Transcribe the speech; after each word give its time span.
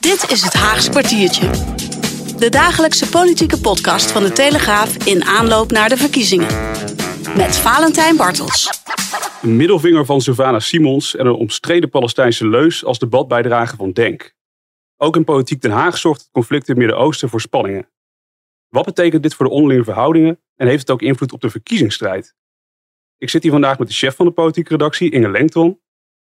Dit 0.00 0.30
is 0.30 0.42
het 0.42 0.52
Haagse 0.52 0.90
kwartiertje. 0.90 1.50
De 2.38 2.48
dagelijkse 2.50 3.08
politieke 3.08 3.60
podcast 3.60 4.10
van 4.10 4.22
de 4.22 4.32
Telegraaf 4.32 5.06
in 5.06 5.24
aanloop 5.24 5.70
naar 5.70 5.88
de 5.88 5.96
verkiezingen. 5.96 6.46
Met 7.36 7.56
Valentijn 7.56 8.16
Bartels. 8.16 8.82
Een 9.42 9.56
middelvinger 9.56 10.04
van 10.04 10.20
Sylvana 10.20 10.58
Simons 10.58 11.16
en 11.16 11.26
een 11.26 11.34
omstreden 11.34 11.90
Palestijnse 11.90 12.48
leus 12.48 12.84
als 12.84 12.98
debatbijdrage 12.98 13.76
van 13.76 13.92
Denk. 13.92 14.34
Ook 14.96 15.16
in 15.16 15.24
politiek 15.24 15.60
Den 15.60 15.70
Haag 15.70 15.98
zorgt 15.98 16.20
het 16.20 16.30
conflict 16.30 16.68
in 16.68 16.74
het 16.74 16.84
Midden-Oosten 16.84 17.28
voor 17.28 17.40
spanningen. 17.40 17.88
Wat 18.68 18.84
betekent 18.84 19.22
dit 19.22 19.34
voor 19.34 19.46
de 19.46 19.52
onderlinge 19.52 19.84
verhoudingen 19.84 20.40
en 20.56 20.66
heeft 20.66 20.80
het 20.80 20.90
ook 20.90 21.02
invloed 21.02 21.32
op 21.32 21.40
de 21.40 21.50
verkiezingsstrijd? 21.50 22.34
Ik 23.22 23.30
zit 23.30 23.42
hier 23.42 23.52
vandaag 23.52 23.78
met 23.78 23.88
de 23.88 23.94
chef 23.94 24.16
van 24.16 24.26
de 24.26 24.32
politieke 24.32 24.70
redactie, 24.70 25.10
Inge 25.10 25.30
Lengton, 25.30 25.80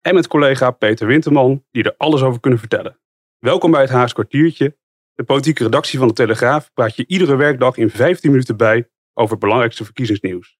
en 0.01 0.15
met 0.15 0.27
collega 0.27 0.71
Peter 0.71 1.07
Winterman, 1.07 1.65
die 1.71 1.83
er 1.83 1.95
alles 1.97 2.23
over 2.23 2.41
kunnen 2.41 2.59
vertellen. 2.59 3.01
Welkom 3.39 3.71
bij 3.71 3.81
het 3.81 3.91
Haags 3.91 4.13
kwartiertje. 4.13 4.77
De 5.15 5.25
politieke 5.25 5.63
redactie 5.63 5.99
van 5.99 6.09
de 6.09 6.15
Telegraaf 6.15 6.73
praat 6.73 6.97
je 6.97 7.05
iedere 7.07 7.37
werkdag 7.37 7.77
in 7.77 7.91
15 7.91 8.31
minuten 8.31 8.57
bij 8.57 8.91
over 9.15 9.31
het 9.31 9.41
belangrijkste 9.41 9.85
verkiezingsnieuws. 9.85 10.59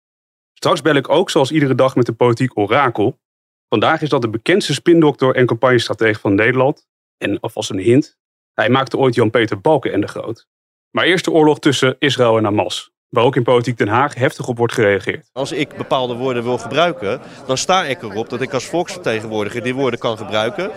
Straks 0.53 0.83
bel 0.83 0.95
ik 0.95 1.09
ook 1.09 1.31
zoals 1.31 1.51
iedere 1.51 1.75
dag 1.75 1.97
met 1.97 2.07
de 2.07 2.13
politiek 2.13 2.59
orakel. 2.59 3.21
Vandaag 3.69 4.03
is 4.03 4.09
dat 4.09 4.23
de 4.23 4.31
bekendste 4.31 4.75
spindokter 4.75 5.35
en 5.35 5.47
campagnestratege 5.47 6.21
van 6.21 6.35
Nederland. 6.35 6.87
En 7.17 7.41
alvast 7.41 7.71
een 7.71 7.79
hint, 7.79 8.19
hij 8.55 8.71
maakte 8.71 8.97
ooit 8.97 9.15
Jan-Peter 9.15 9.61
Balkenende 9.61 10.09
groot. 10.09 10.49
Maar 10.91 11.05
eerst 11.05 11.25
de 11.25 11.31
oorlog 11.31 11.59
tussen 11.59 11.97
Israël 11.99 12.37
en 12.37 12.45
Hamas 12.45 12.94
waar 13.15 13.25
ook 13.25 13.37
in 13.37 13.43
Politiek 13.43 13.79
Den 13.79 13.89
Haag 13.89 14.15
heftig 14.15 14.49
op 14.49 14.59
wordt 14.59 14.73
gereageerd. 14.73 15.31
Als 15.33 15.53
ik 15.53 15.77
bepaalde 15.77 16.15
woorden 16.15 16.43
wil 16.43 16.59
gebruiken, 16.59 17.21
dan 17.47 17.59
sta 17.59 17.85
ik 17.85 18.03
erop 18.03 18.29
dat 18.29 18.41
ik 18.41 18.53
als 18.53 18.65
volksvertegenwoordiger 18.65 19.63
die 19.63 19.75
woorden 19.75 20.01
kan 20.01 20.17
gebruiken. 20.17 20.71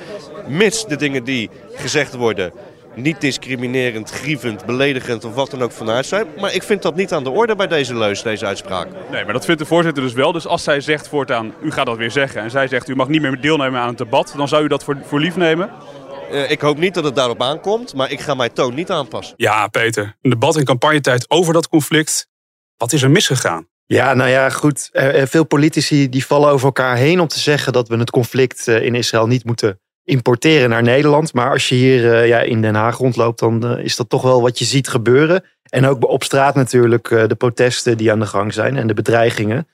Mits 0.48 0.86
de 0.86 0.96
dingen 0.96 1.24
die 1.24 1.50
gezegd 1.74 2.16
worden 2.16 2.52
niet 2.98 3.22
discriminerend, 3.22 4.10
grievend, 4.10 4.66
beledigend 4.66 5.26
of 5.26 5.36
wat 5.36 5.52
dan 5.52 5.62
ook 5.62 5.72
vanuit 5.72 6.06
zijn. 6.06 6.28
Maar 6.40 6.54
ik 6.54 6.64
vind 6.64 6.82
dat 6.82 6.96
niet 6.96 7.14
aan 7.14 7.24
de 7.24 7.30
orde 7.30 7.56
bij 7.56 7.68
deze 7.68 7.98
leus, 7.98 8.22
deze 8.22 8.46
uitspraak. 8.46 8.88
Nee, 9.12 9.24
maar 9.24 9.34
dat 9.34 9.46
vindt 9.46 9.60
de 9.60 9.68
voorzitter 9.68 10.04
dus 10.04 10.14
wel. 10.14 10.32
Dus 10.32 10.48
als 10.48 10.64
zij 10.64 10.82
zegt 10.82 11.08
voortaan, 11.08 11.54
u 11.62 11.72
gaat 11.72 11.86
dat 11.86 11.98
weer 11.98 12.12
zeggen. 12.12 12.42
En 12.42 12.52
zij 12.52 12.68
zegt, 12.68 12.90
u 12.90 12.96
mag 12.96 13.08
niet 13.08 13.22
meer 13.22 13.42
deelnemen 13.42 13.80
aan 13.80 13.88
het 13.88 13.98
debat. 13.98 14.34
Dan 14.38 14.48
zou 14.48 14.64
u 14.64 14.68
dat 14.68 14.84
voor, 14.84 14.98
voor 15.04 15.20
lief 15.20 15.36
nemen? 15.36 15.70
Uh, 16.31 16.52
ik 16.52 16.61
hoop 16.61 16.78
niet 16.78 16.94
dat 16.94 17.03
het 17.03 17.16
daarop 17.16 17.42
aankomt, 17.42 17.94
maar 17.94 18.11
ik 18.11 18.20
ga 18.20 18.33
mijn 18.33 18.53
toon 18.53 18.73
niet 18.73 18.92
aanpassen. 18.92 19.33
Ja, 19.38 19.67
Peter. 19.67 20.17
Een 20.22 20.30
debat 20.30 20.58
in 20.58 20.66
campagnetijd 20.66 21.30
over 21.30 21.53
dat 21.53 21.69
conflict. 21.69 22.28
Wat 22.78 22.94
is 22.94 23.02
er 23.02 23.11
misgegaan? 23.11 23.67
Ja, 23.86 24.14
nou 24.14 24.30
ja, 24.30 24.50
goed. 24.50 24.89
Veel 25.23 25.45
politici 25.45 26.09
die 26.09 26.25
vallen 26.25 26.50
over 26.50 26.66
elkaar 26.66 26.95
heen 26.95 27.19
om 27.19 27.28
te 27.28 27.39
zeggen 27.39 27.73
dat 27.73 27.88
we 27.88 27.97
het 27.97 28.09
conflict 28.09 28.67
in 28.67 28.95
Israël 28.95 29.28
niet 29.28 29.45
moeten 29.45 29.80
importeren 30.03 30.69
naar 30.69 30.84
Nederland. 30.84 31.34
Maar 31.34 31.52
als 31.52 31.69
je 31.69 31.75
hier 31.75 32.25
ja, 32.25 32.39
in 32.39 32.62
Den 32.62 32.75
Haag 32.75 32.97
rondloopt, 32.97 33.39
dan 33.39 33.78
is 33.80 33.95
dat 33.95 34.09
toch 34.09 34.22
wel 34.22 34.41
wat 34.41 34.59
je 34.59 34.66
ziet 34.66 34.88
gebeuren. 34.88 35.44
En 35.69 35.86
ook 35.86 36.07
op 36.07 36.23
straat 36.23 36.56
natuurlijk 36.56 37.09
de 37.09 37.35
protesten 37.38 37.97
die 37.97 38.12
aan 38.12 38.19
de 38.19 38.25
gang 38.25 38.53
zijn 38.53 38.78
en 38.78 38.88
de 38.88 38.94
bedreigingen. 38.94 39.68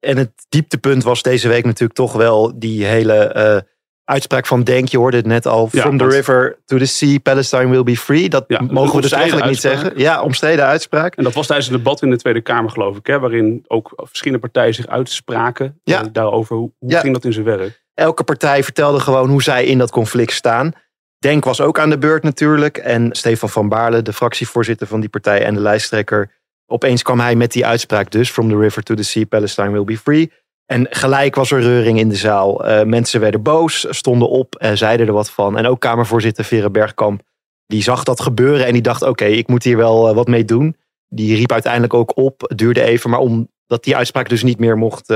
En 0.00 0.16
het 0.16 0.32
dieptepunt 0.48 1.02
was 1.02 1.22
deze 1.22 1.48
week 1.48 1.64
natuurlijk 1.64 1.98
toch 1.98 2.12
wel 2.12 2.58
die 2.58 2.84
hele 2.84 3.64
uitspraak 4.06 4.46
van 4.46 4.62
Denk, 4.62 4.88
je 4.88 4.98
hoorde 4.98 5.16
het 5.16 5.26
net 5.26 5.46
al. 5.46 5.68
From 5.68 5.98
the 5.98 6.08
river 6.08 6.58
to 6.64 6.78
the 6.78 6.84
sea, 6.84 7.18
Palestine 7.18 7.68
will 7.68 7.82
be 7.82 7.96
free. 7.96 8.28
Dat 8.28 8.48
mogen 8.70 8.96
we 8.96 9.00
dus 9.00 9.12
eigenlijk 9.12 9.46
niet 9.46 9.60
zeggen. 9.60 9.92
Ja, 9.96 10.22
omstreden 10.22 10.64
uitspraak. 10.64 11.14
En 11.14 11.24
dat 11.24 11.32
was 11.32 11.46
tijdens 11.46 11.68
het 11.68 11.76
debat 11.76 12.02
in 12.02 12.10
de 12.10 12.16
Tweede 12.16 12.40
Kamer, 12.40 12.70
geloof 12.70 12.96
ik. 12.96 13.06
Hè, 13.06 13.18
waarin 13.18 13.64
ook 13.66 13.92
verschillende 13.96 14.40
partijen 14.40 14.74
zich 14.74 14.86
uitspraken 14.86 15.80
ja. 15.84 16.00
Eh, 16.00 16.06
daarover. 16.12 16.56
Hoe, 16.56 16.72
hoe 16.78 16.96
ging 16.96 17.12
dat 17.12 17.24
in 17.24 17.32
zijn 17.32 17.44
werk? 17.44 17.84
Elke 17.94 18.24
partij 18.24 18.64
vertelde 18.64 19.00
gewoon 19.00 19.28
hoe 19.28 19.42
zij 19.42 19.64
in 19.64 19.78
dat 19.78 19.90
conflict 19.90 20.32
staan. 20.32 20.72
Denk 21.18 21.44
was 21.44 21.60
ook 21.60 21.78
aan 21.78 21.90
de 21.90 21.98
beurt 21.98 22.22
natuurlijk. 22.22 22.76
En 22.76 23.08
Stefan 23.12 23.48
van 23.48 23.68
Baarle, 23.68 24.02
de 24.02 24.12
fractievoorzitter 24.12 24.86
van 24.86 25.00
die 25.00 25.08
partij 25.08 25.44
en 25.44 25.54
de 25.54 25.60
lijsttrekker. 25.60 26.30
Opeens 26.66 27.02
kwam 27.02 27.20
hij 27.20 27.36
met 27.36 27.52
die 27.52 27.66
uitspraak 27.66 28.10
dus. 28.10 28.30
From 28.30 28.48
the 28.48 28.58
river 28.58 28.82
to 28.82 28.94
the 28.94 29.02
sea, 29.02 29.24
Palestine 29.24 29.70
will 29.70 29.84
be 29.84 29.98
free. 29.98 30.32
En 30.66 30.86
gelijk 30.90 31.34
was 31.34 31.50
er 31.50 31.60
reuring 31.60 31.98
in 31.98 32.08
de 32.08 32.16
zaal. 32.16 32.68
Uh, 32.68 32.82
mensen 32.82 33.20
werden 33.20 33.42
boos, 33.42 33.86
stonden 33.90 34.28
op, 34.28 34.62
uh, 34.62 34.70
zeiden 34.72 35.06
er 35.06 35.12
wat 35.12 35.30
van. 35.30 35.58
En 35.58 35.66
ook 35.66 35.80
Kamervoorzitter 35.80 36.44
Vera 36.44 36.70
Bergkamp, 36.70 37.22
die 37.66 37.82
zag 37.82 38.04
dat 38.04 38.20
gebeuren 38.20 38.66
en 38.66 38.72
die 38.72 38.82
dacht: 38.82 39.02
oké, 39.02 39.24
ik 39.24 39.48
moet 39.48 39.62
hier 39.62 39.76
wel 39.76 40.08
uh, 40.08 40.14
wat 40.14 40.26
mee 40.26 40.44
doen. 40.44 40.76
Die 41.08 41.36
riep 41.36 41.52
uiteindelijk 41.52 41.94
ook 41.94 42.16
op. 42.16 42.40
Het 42.40 42.58
duurde 42.58 42.82
even, 42.82 43.10
maar 43.10 43.18
omdat 43.18 43.84
die 43.84 43.96
uitspraak 43.96 44.28
dus 44.28 44.42
niet 44.42 44.58
meer 44.58 44.76
mocht, 44.78 45.14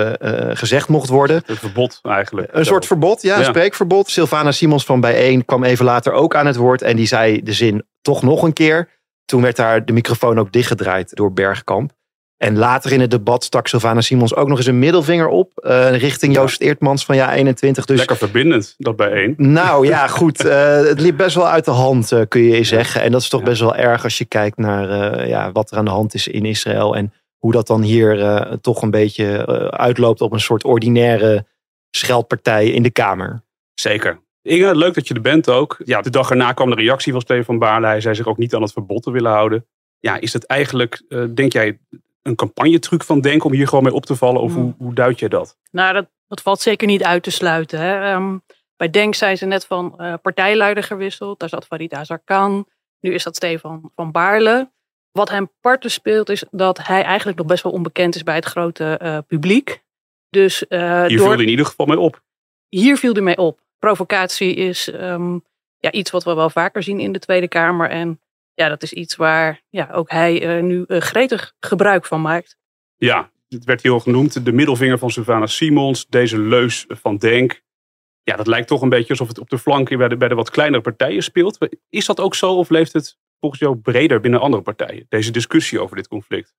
gezegd 0.50 0.88
mocht 0.88 1.08
worden. 1.08 1.42
Een 1.46 1.56
verbod 1.56 1.98
eigenlijk. 2.02 2.48
Een 2.52 2.64
soort 2.64 2.86
verbod, 2.86 3.22
ja, 3.22 3.38
een 3.38 3.44
spreekverbod. 3.44 4.10
Sylvana 4.10 4.52
Simons 4.52 4.84
van 4.84 5.00
Bijeen 5.00 5.44
kwam 5.44 5.64
even 5.64 5.84
later 5.84 6.12
ook 6.12 6.34
aan 6.34 6.46
het 6.46 6.56
woord. 6.56 6.82
En 6.82 6.96
die 6.96 7.06
zei 7.06 7.42
de 7.42 7.52
zin 7.52 7.86
toch 8.00 8.22
nog 8.22 8.42
een 8.42 8.52
keer. 8.52 8.88
Toen 9.24 9.42
werd 9.42 9.56
daar 9.56 9.84
de 9.84 9.92
microfoon 9.92 10.38
ook 10.38 10.52
dichtgedraaid 10.52 11.14
door 11.16 11.32
Bergkamp. 11.32 11.92
En 12.42 12.56
later 12.56 12.92
in 12.92 13.00
het 13.00 13.10
debat 13.10 13.44
stak 13.44 13.66
Sylvana 13.66 14.00
Simons 14.00 14.34
ook 14.34 14.48
nog 14.48 14.58
eens 14.58 14.66
een 14.66 14.78
middelvinger 14.78 15.28
op. 15.28 15.52
Uh, 15.56 15.96
richting 15.96 16.34
Joost 16.34 16.60
Eertmans 16.60 17.04
van 17.04 17.16
ja 17.16 17.34
21. 17.34 17.84
Dus, 17.84 17.98
Lekker 17.98 18.16
verbindend, 18.16 18.74
dat 18.78 18.96
bij 18.96 19.10
één. 19.12 19.34
Nou 19.36 19.86
ja, 19.86 20.08
goed. 20.18 20.44
Uh, 20.44 20.82
het 20.82 21.00
liep 21.00 21.16
best 21.16 21.34
wel 21.34 21.48
uit 21.48 21.64
de 21.64 21.70
hand, 21.70 22.12
uh, 22.12 22.20
kun 22.28 22.42
je 22.42 22.64
zeggen. 22.64 23.02
En 23.02 23.12
dat 23.12 23.20
is 23.20 23.28
toch 23.28 23.42
best 23.42 23.60
wel 23.60 23.76
erg 23.76 24.04
als 24.04 24.18
je 24.18 24.24
kijkt 24.24 24.56
naar 24.56 25.28
ja, 25.28 25.52
wat 25.52 25.70
er 25.70 25.76
aan 25.76 25.84
de 25.84 25.90
hand 25.90 26.14
is 26.14 26.28
in 26.28 26.44
Israël. 26.44 26.96
En 26.96 27.12
hoe 27.38 27.52
dat 27.52 27.66
dan 27.66 27.82
hier 27.82 28.58
toch 28.60 28.82
een 28.82 28.90
beetje 28.90 29.46
uitloopt 29.70 30.20
op 30.20 30.32
een 30.32 30.40
soort 30.40 30.64
ordinaire 30.64 31.46
scheldpartij 31.90 32.66
in 32.66 32.82
de 32.82 32.90
Kamer. 32.90 33.42
Zeker. 33.74 34.20
Inge, 34.42 34.76
leuk 34.76 34.94
dat 34.94 35.08
je 35.08 35.14
er 35.14 35.20
bent 35.20 35.50
ook. 35.50 35.80
Ja, 35.84 36.00
de 36.00 36.10
dag 36.10 36.30
erna 36.30 36.52
kwam 36.52 36.70
de 36.70 36.76
reactie 36.76 37.12
van 37.12 37.20
Stefan 37.20 37.58
Baarle. 37.58 37.86
Hij 37.86 38.00
zei 38.00 38.14
zich 38.14 38.26
ook 38.26 38.38
niet 38.38 38.54
aan 38.54 38.62
het 38.62 38.72
verbod 38.72 39.02
te 39.02 39.10
willen 39.10 39.32
houden. 39.32 39.66
Ja, 39.98 40.20
is 40.20 40.32
dat 40.32 40.44
eigenlijk, 40.44 41.02
denk 41.34 41.52
jij, 41.52 41.78
een 42.30 42.36
campagnetruc 42.36 43.04
van 43.04 43.20
Denk 43.20 43.44
om 43.44 43.52
hier 43.52 43.68
gewoon 43.68 43.84
mee 43.84 43.94
op 43.94 44.06
te 44.06 44.16
vallen? 44.16 44.40
Of 44.40 44.54
hoe, 44.54 44.74
hoe 44.78 44.94
duid 44.94 45.18
je 45.18 45.28
dat? 45.28 45.58
Nou, 45.70 45.92
dat, 45.92 46.06
dat 46.28 46.40
valt 46.40 46.60
zeker 46.60 46.86
niet 46.86 47.04
uit 47.04 47.22
te 47.22 47.30
sluiten. 47.30 47.80
Hè. 47.80 48.12
Ehm, 48.12 48.38
bij 48.76 48.90
Denk 48.90 49.14
zijn 49.14 49.36
ze 49.38 49.46
net 49.46 49.66
van 49.66 49.94
uh, 49.98 50.14
partijleider 50.22 50.82
gewisseld. 50.82 51.38
Daar 51.38 51.48
zat 51.48 51.66
Farid 51.66 51.94
Azarkan. 51.94 52.66
Nu 53.00 53.14
is 53.14 53.22
dat 53.22 53.36
Stefan 53.36 53.90
van 53.94 54.10
Baarle. 54.10 54.70
Wat 55.12 55.28
hem 55.28 55.50
parten 55.60 55.90
speelt 55.90 56.28
is 56.28 56.44
dat 56.50 56.86
hij 56.86 57.02
eigenlijk 57.02 57.38
nog 57.38 57.46
best 57.46 57.62
wel 57.62 57.72
onbekend 57.72 58.14
is 58.14 58.22
bij 58.22 58.34
het 58.34 58.44
grote 58.44 59.00
uh, 59.02 59.18
publiek. 59.26 59.82
Dus, 60.28 60.64
uh, 60.68 60.78
hier 61.06 61.16
door... 61.16 61.26
viel 61.26 61.36
hij 61.36 61.44
in 61.44 61.48
ieder 61.48 61.66
geval 61.66 61.86
mee 61.86 61.98
op. 61.98 62.22
Hier 62.68 62.96
viel 62.96 63.12
hij 63.12 63.22
mee 63.22 63.36
op. 63.36 63.60
Provocatie 63.78 64.54
is 64.54 64.92
um, 64.92 65.44
ja, 65.78 65.92
iets 65.92 66.10
wat 66.10 66.24
we 66.24 66.34
wel 66.34 66.50
vaker 66.50 66.82
zien 66.82 67.00
in 67.00 67.12
de 67.12 67.18
Tweede 67.18 67.48
Kamer. 67.48 67.90
En 67.90 68.20
ja, 68.60 68.68
dat 68.68 68.82
is 68.82 68.92
iets 68.92 69.16
waar 69.16 69.62
ja, 69.70 69.88
ook 69.92 70.10
hij 70.10 70.56
uh, 70.56 70.62
nu 70.62 70.84
uh, 70.86 71.00
gretig 71.00 71.54
gebruik 71.60 72.06
van 72.06 72.20
maakt. 72.20 72.56
Ja, 72.96 73.30
het 73.48 73.64
werd 73.64 73.82
hier 73.82 73.92
al 73.92 74.00
genoemd, 74.00 74.44
de 74.44 74.52
middelvinger 74.52 74.98
van 74.98 75.10
Sylvana 75.10 75.46
Simons, 75.46 76.06
deze 76.06 76.38
leus 76.38 76.84
van 76.88 77.16
Denk. 77.16 77.62
Ja, 78.22 78.36
dat 78.36 78.46
lijkt 78.46 78.68
toch 78.68 78.82
een 78.82 78.88
beetje 78.88 79.10
alsof 79.10 79.28
het 79.28 79.38
op 79.38 79.50
de 79.50 79.58
flanken 79.58 79.98
bij 79.98 80.08
de, 80.08 80.16
bij 80.16 80.28
de 80.28 80.34
wat 80.34 80.50
kleinere 80.50 80.82
partijen 80.82 81.22
speelt. 81.22 81.58
Is 81.88 82.06
dat 82.06 82.20
ook 82.20 82.34
zo 82.34 82.54
of 82.54 82.68
leeft 82.68 82.92
het 82.92 83.18
volgens 83.40 83.60
jou 83.60 83.76
breder 83.76 84.20
binnen 84.20 84.40
andere 84.40 84.62
partijen, 84.62 85.06
deze 85.08 85.30
discussie 85.30 85.80
over 85.80 85.96
dit 85.96 86.08
conflict? 86.08 86.54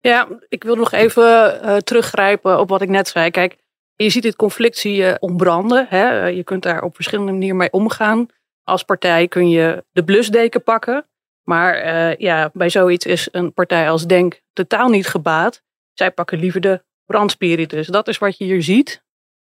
Ja, 0.00 0.28
ik 0.48 0.64
wil 0.64 0.74
nog 0.74 0.92
even 0.92 1.60
uh, 1.64 1.76
teruggrijpen 1.76 2.60
op 2.60 2.68
wat 2.68 2.82
ik 2.82 2.88
net 2.88 3.08
zei. 3.08 3.30
Kijk, 3.30 3.56
je 3.94 4.10
ziet 4.10 4.22
dit 4.22 4.36
conflict 4.36 4.76
zie 4.76 4.94
je 4.94 5.16
ontbranden. 5.20 5.86
Hè? 5.88 6.26
Je 6.26 6.44
kunt 6.44 6.62
daar 6.62 6.82
op 6.82 6.94
verschillende 6.94 7.32
manieren 7.32 7.56
mee 7.56 7.72
omgaan. 7.72 8.26
Als 8.62 8.82
partij 8.82 9.28
kun 9.28 9.48
je 9.48 9.84
de 9.92 10.04
blusdeken 10.04 10.62
pakken. 10.62 11.06
Maar 11.48 11.86
uh, 11.86 12.16
ja, 12.16 12.50
bij 12.52 12.70
zoiets 12.70 13.06
is 13.06 13.28
een 13.32 13.52
partij 13.52 13.90
als 13.90 14.06
Denk 14.06 14.40
totaal 14.52 14.88
niet 14.88 15.06
gebaat. 15.06 15.62
Zij 15.92 16.10
pakken 16.10 16.38
liever 16.38 16.60
de 16.60 16.82
brandspiritus. 17.04 17.86
Dat 17.86 18.08
is 18.08 18.18
wat 18.18 18.38
je 18.38 18.44
hier 18.44 18.62
ziet. 18.62 19.04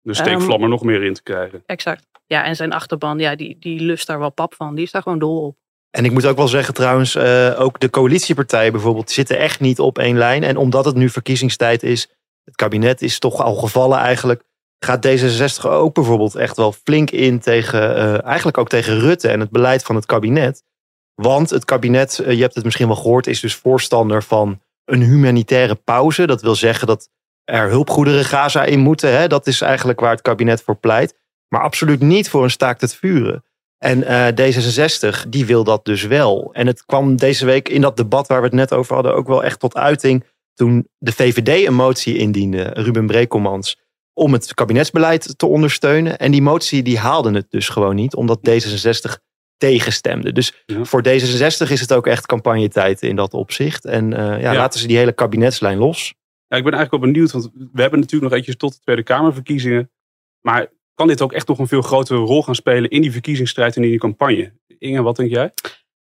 De 0.01 0.13
steekvlam 0.13 0.57
um, 0.57 0.63
er 0.63 0.69
nog 0.69 0.83
meer 0.83 1.03
in 1.03 1.13
te 1.13 1.23
krijgen. 1.23 1.63
Exact. 1.65 2.07
Ja, 2.25 2.43
en 2.43 2.55
zijn 2.55 2.73
achterban, 2.73 3.19
ja, 3.19 3.35
die, 3.35 3.57
die 3.59 3.79
lust 3.79 4.07
daar 4.07 4.19
wel 4.19 4.31
pap 4.31 4.53
van. 4.53 4.75
Die 4.75 4.83
is 4.83 4.91
daar 4.91 5.01
gewoon 5.01 5.19
dol 5.19 5.45
op. 5.45 5.57
En 5.91 6.05
ik 6.05 6.11
moet 6.11 6.25
ook 6.25 6.37
wel 6.37 6.47
zeggen 6.47 6.73
trouwens, 6.73 7.15
uh, 7.15 7.59
ook 7.59 7.79
de 7.79 7.89
coalitiepartijen 7.89 8.71
bijvoorbeeld 8.71 9.11
zitten 9.11 9.37
echt 9.37 9.59
niet 9.59 9.79
op 9.79 9.97
één 9.97 10.17
lijn. 10.17 10.43
En 10.43 10.57
omdat 10.57 10.85
het 10.85 10.95
nu 10.95 11.09
verkiezingstijd 11.09 11.83
is, 11.83 12.09
het 12.43 12.55
kabinet 12.55 13.01
is 13.01 13.19
toch 13.19 13.41
al 13.41 13.55
gevallen 13.55 13.97
eigenlijk, 13.97 14.43
gaat 14.79 15.07
D66 15.07 15.69
ook 15.69 15.93
bijvoorbeeld 15.93 16.35
echt 16.35 16.57
wel 16.57 16.71
flink 16.71 17.11
in 17.11 17.39
tegen, 17.39 17.97
uh, 17.97 18.23
eigenlijk 18.23 18.57
ook 18.57 18.69
tegen 18.69 18.99
Rutte 18.99 19.27
en 19.27 19.39
het 19.39 19.49
beleid 19.49 19.83
van 19.83 19.95
het 19.95 20.05
kabinet. 20.05 20.63
Want 21.21 21.49
het 21.49 21.65
kabinet, 21.65 22.19
uh, 22.21 22.33
je 22.33 22.41
hebt 22.41 22.55
het 22.55 22.63
misschien 22.63 22.87
wel 22.87 22.95
gehoord, 22.95 23.27
is 23.27 23.39
dus 23.39 23.55
voorstander 23.55 24.23
van 24.23 24.61
een 24.85 25.01
humanitaire 25.01 25.75
pauze. 25.75 26.27
Dat 26.27 26.41
wil 26.41 26.55
zeggen 26.55 26.87
dat 26.87 27.09
er 27.43 27.69
hulpgoederen 27.69 28.25
Gaza 28.25 28.63
in 28.63 28.79
moeten. 28.79 29.17
Hè? 29.17 29.27
Dat 29.27 29.47
is 29.47 29.61
eigenlijk 29.61 29.99
waar 29.99 30.11
het 30.11 30.21
kabinet 30.21 30.61
voor 30.61 30.75
pleit. 30.75 31.17
Maar 31.47 31.61
absoluut 31.61 32.01
niet 32.01 32.29
voor 32.29 32.43
een 32.43 32.49
staakt 32.51 32.81
het 32.81 32.95
vuren. 32.95 33.43
En 33.77 33.99
uh, 33.99 34.27
D66, 34.27 35.27
die 35.29 35.45
wil 35.45 35.63
dat 35.63 35.85
dus 35.85 36.03
wel. 36.03 36.49
En 36.53 36.67
het 36.67 36.85
kwam 36.85 37.15
deze 37.15 37.45
week 37.45 37.69
in 37.69 37.81
dat 37.81 37.97
debat 37.97 38.27
waar 38.27 38.39
we 38.39 38.45
het 38.45 38.55
net 38.55 38.73
over 38.73 38.93
hadden 38.93 39.15
ook 39.15 39.27
wel 39.27 39.43
echt 39.43 39.59
tot 39.59 39.75
uiting. 39.75 40.23
Toen 40.53 40.87
de 40.97 41.11
VVD 41.11 41.67
een 41.67 41.73
motie 41.73 42.17
indiende, 42.17 42.63
Ruben 42.63 43.07
Brekelmans, 43.07 43.79
om 44.13 44.33
het 44.33 44.53
kabinetsbeleid 44.53 45.37
te 45.37 45.45
ondersteunen. 45.45 46.17
En 46.17 46.31
die 46.31 46.41
motie 46.41 46.83
die 46.83 46.97
haalde 46.97 47.31
het 47.31 47.51
dus 47.51 47.69
gewoon 47.69 47.95
niet, 47.95 48.15
omdat 48.15 48.39
D66 48.49 49.28
tegenstemde. 49.59 50.31
Dus 50.31 50.63
voor 50.65 51.03
D66 51.07 51.71
is 51.71 51.79
het 51.79 51.93
ook 51.93 52.07
echt 52.07 52.25
campagnetijd 52.25 53.01
in 53.01 53.15
dat 53.15 53.33
opzicht. 53.33 53.85
En 53.85 54.11
uh, 54.11 54.17
ja, 54.17 54.37
ja, 54.37 54.53
laten 54.53 54.79
ze 54.79 54.87
die 54.87 54.97
hele 54.97 55.11
kabinetslijn 55.11 55.77
los. 55.77 56.13
Ja, 56.47 56.57
ik 56.57 56.63
ben 56.63 56.73
eigenlijk 56.73 57.03
wel 57.03 57.11
benieuwd, 57.11 57.31
want 57.31 57.49
we 57.53 57.81
hebben 57.81 57.99
natuurlijk 57.99 58.23
nog 58.23 58.31
eventjes 58.31 58.55
tot 58.55 58.73
de 58.73 58.79
Tweede 58.79 59.03
Kamerverkiezingen. 59.03 59.91
Maar 60.41 60.67
kan 60.93 61.07
dit 61.07 61.21
ook 61.21 61.33
echt 61.33 61.47
nog 61.47 61.59
een 61.59 61.67
veel 61.67 61.81
grotere 61.81 62.19
rol 62.19 62.43
gaan 62.43 62.55
spelen 62.55 62.89
in 62.89 63.01
die 63.01 63.11
verkiezingsstrijd 63.11 63.75
en 63.75 63.83
in 63.83 63.89
die 63.89 63.99
campagne? 63.99 64.53
Inge, 64.79 65.01
wat 65.01 65.15
denk 65.15 65.29
jij? 65.29 65.51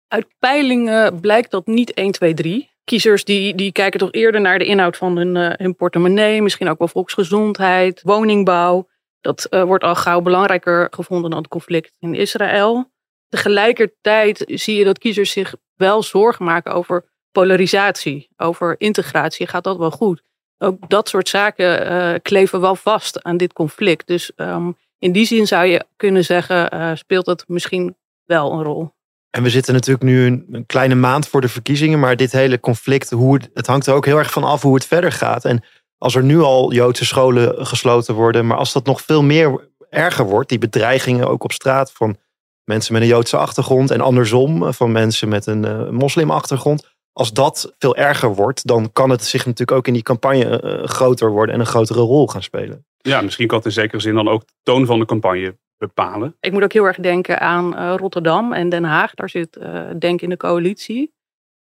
Uit 0.08 0.26
peilingen 0.38 1.20
blijkt 1.20 1.50
dat 1.50 1.66
niet 1.66 1.92
1, 1.92 2.12
2, 2.12 2.34
3. 2.34 2.70
Kiezers 2.84 3.24
die, 3.24 3.54
die 3.54 3.72
kijken 3.72 3.98
toch 3.98 4.12
eerder 4.12 4.40
naar 4.40 4.58
de 4.58 4.64
inhoud 4.64 4.96
van 4.96 5.16
hun, 5.16 5.36
uh, 5.36 5.50
hun 5.52 5.76
portemonnee, 5.76 6.42
misschien 6.42 6.68
ook 6.68 6.78
wel 6.78 6.88
volksgezondheid, 6.88 8.02
woningbouw. 8.02 8.88
Dat 9.20 9.46
uh, 9.50 9.62
wordt 9.62 9.84
al 9.84 9.94
gauw 9.94 10.20
belangrijker 10.20 10.86
gevonden 10.90 11.30
dan 11.30 11.38
het 11.38 11.48
conflict 11.48 11.92
in 11.98 12.14
Israël. 12.14 12.91
Tegelijkertijd 13.32 14.44
zie 14.46 14.76
je 14.76 14.84
dat 14.84 14.98
kiezers 14.98 15.30
zich 15.30 15.54
wel 15.76 16.02
zorgen 16.02 16.44
maken 16.44 16.72
over 16.72 17.04
polarisatie, 17.30 18.28
over 18.36 18.74
integratie. 18.78 19.46
Gaat 19.46 19.64
dat 19.64 19.76
wel 19.76 19.90
goed? 19.90 20.22
Ook 20.58 20.88
dat 20.88 21.08
soort 21.08 21.28
zaken 21.28 21.92
uh, 21.92 22.14
kleven 22.22 22.60
wel 22.60 22.76
vast 22.76 23.22
aan 23.22 23.36
dit 23.36 23.52
conflict. 23.52 24.06
Dus 24.06 24.32
um, 24.36 24.76
in 24.98 25.12
die 25.12 25.26
zin 25.26 25.46
zou 25.46 25.66
je 25.66 25.84
kunnen 25.96 26.24
zeggen, 26.24 26.74
uh, 26.74 26.90
speelt 26.94 27.26
het 27.26 27.44
misschien 27.46 27.96
wel 28.24 28.52
een 28.52 28.62
rol. 28.62 28.90
En 29.30 29.42
we 29.42 29.50
zitten 29.50 29.74
natuurlijk 29.74 30.04
nu 30.04 30.26
een, 30.26 30.46
een, 30.50 30.66
kleine 30.66 30.94
maand 30.94 31.28
voor 31.28 31.40
de 31.40 31.48
verkiezingen, 31.48 31.98
maar 31.98 32.16
dit 32.16 32.32
hele 32.32 32.60
conflict, 32.60 33.10
hoe 33.10 33.34
het, 33.34 33.50
het 33.54 33.66
hangt 33.66 33.86
er 33.86 33.94
ook 33.94 34.06
heel 34.06 34.18
erg 34.18 34.32
van 34.32 34.44
af 34.44 34.62
hoe 34.62 34.74
het 34.74 34.86
verder 34.86 35.12
gaat. 35.12 35.44
En 35.44 35.64
als 35.98 36.14
er 36.14 36.24
nu 36.24 36.40
al 36.40 36.72
Joodse 36.72 37.04
scholen 37.04 37.66
gesloten 37.66 38.14
worden, 38.14 38.46
maar 38.46 38.56
als 38.56 38.72
dat 38.72 38.84
nog 38.84 39.00
veel 39.00 39.22
meer 39.22 39.70
erger 39.90 40.24
wordt, 40.24 40.48
die 40.48 40.58
bedreigingen 40.58 41.28
ook 41.28 41.44
op 41.44 41.52
straat 41.52 41.92
van 41.92 42.16
mensen 42.64 42.92
met 42.92 43.02
een 43.02 43.08
Joodse 43.08 43.36
achtergrond 43.36 43.90
en 43.90 44.00
andersom 44.00 44.72
van 44.72 44.92
mensen 44.92 45.28
met 45.28 45.46
een 45.46 45.64
uh, 45.64 45.88
moslimachtergrond. 45.88 46.90
Als 47.12 47.32
dat 47.32 47.74
veel 47.78 47.96
erger 47.96 48.34
wordt, 48.34 48.66
dan 48.66 48.92
kan 48.92 49.10
het 49.10 49.24
zich 49.24 49.46
natuurlijk 49.46 49.78
ook 49.78 49.86
in 49.86 49.92
die 49.92 50.02
campagne 50.02 50.62
uh, 50.62 50.84
groter 50.84 51.30
worden 51.30 51.54
en 51.54 51.60
een 51.60 51.66
grotere 51.66 52.00
rol 52.00 52.28
gaan 52.28 52.42
spelen. 52.42 52.86
Ja, 52.98 53.20
misschien 53.20 53.46
kan 53.46 53.56
het 53.56 53.66
in 53.66 53.72
zekere 53.72 54.00
zin 54.00 54.14
dan 54.14 54.28
ook 54.28 54.46
de 54.46 54.52
toon 54.62 54.86
van 54.86 54.98
de 54.98 55.04
campagne 55.04 55.56
bepalen. 55.78 56.36
Ik 56.40 56.52
moet 56.52 56.62
ook 56.62 56.72
heel 56.72 56.84
erg 56.84 56.96
denken 56.96 57.40
aan 57.40 57.78
uh, 57.78 57.94
Rotterdam 57.96 58.52
en 58.52 58.68
Den 58.68 58.84
Haag. 58.84 59.14
Daar 59.14 59.28
zit 59.28 59.56
uh, 59.56 59.84
Denk 59.98 60.20
in 60.20 60.28
de 60.28 60.36
coalitie. 60.36 61.12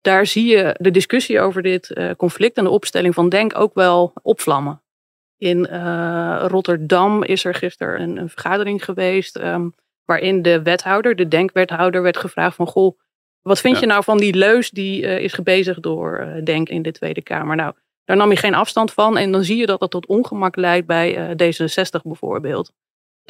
Daar 0.00 0.26
zie 0.26 0.46
je 0.46 0.76
de 0.78 0.90
discussie 0.90 1.40
over 1.40 1.62
dit 1.62 1.90
uh, 1.94 2.10
conflict 2.16 2.56
en 2.56 2.64
de 2.64 2.70
opstelling 2.70 3.14
van 3.14 3.28
Denk 3.28 3.58
ook 3.58 3.74
wel 3.74 4.12
opvlammen. 4.22 4.82
In 5.36 5.66
Rotterdam 6.46 7.22
is 7.22 7.44
er 7.44 7.54
gisteren 7.54 8.00
een, 8.00 8.16
een 8.16 8.28
vergadering 8.28 8.84
geweest 8.84 9.38
um, 9.38 9.74
waarin 10.08 10.42
de 10.42 10.62
wethouder, 10.62 11.16
de 11.16 11.28
Denkwethouder, 11.28 12.02
werd 12.02 12.16
gevraagd 12.16 12.56
van 12.56 12.66
goh, 12.66 12.98
wat 13.42 13.60
vind 13.60 13.74
ja. 13.74 13.80
je 13.80 13.86
nou 13.86 14.04
van 14.04 14.18
die 14.18 14.34
leus 14.34 14.70
die 14.70 15.00
is 15.00 15.32
gebezigd 15.32 15.82
door 15.82 16.40
Denk 16.44 16.68
in 16.68 16.82
de 16.82 16.92
Tweede 16.92 17.22
Kamer? 17.22 17.56
Nou, 17.56 17.72
daar 18.04 18.16
nam 18.16 18.30
je 18.30 18.36
geen 18.36 18.54
afstand 18.54 18.92
van 18.92 19.18
en 19.18 19.32
dan 19.32 19.44
zie 19.44 19.56
je 19.56 19.66
dat 19.66 19.80
dat 19.80 19.90
tot 19.90 20.06
ongemak 20.06 20.56
leidt 20.56 20.86
bij 20.86 21.36
D66 21.42 22.02
bijvoorbeeld. 22.02 22.72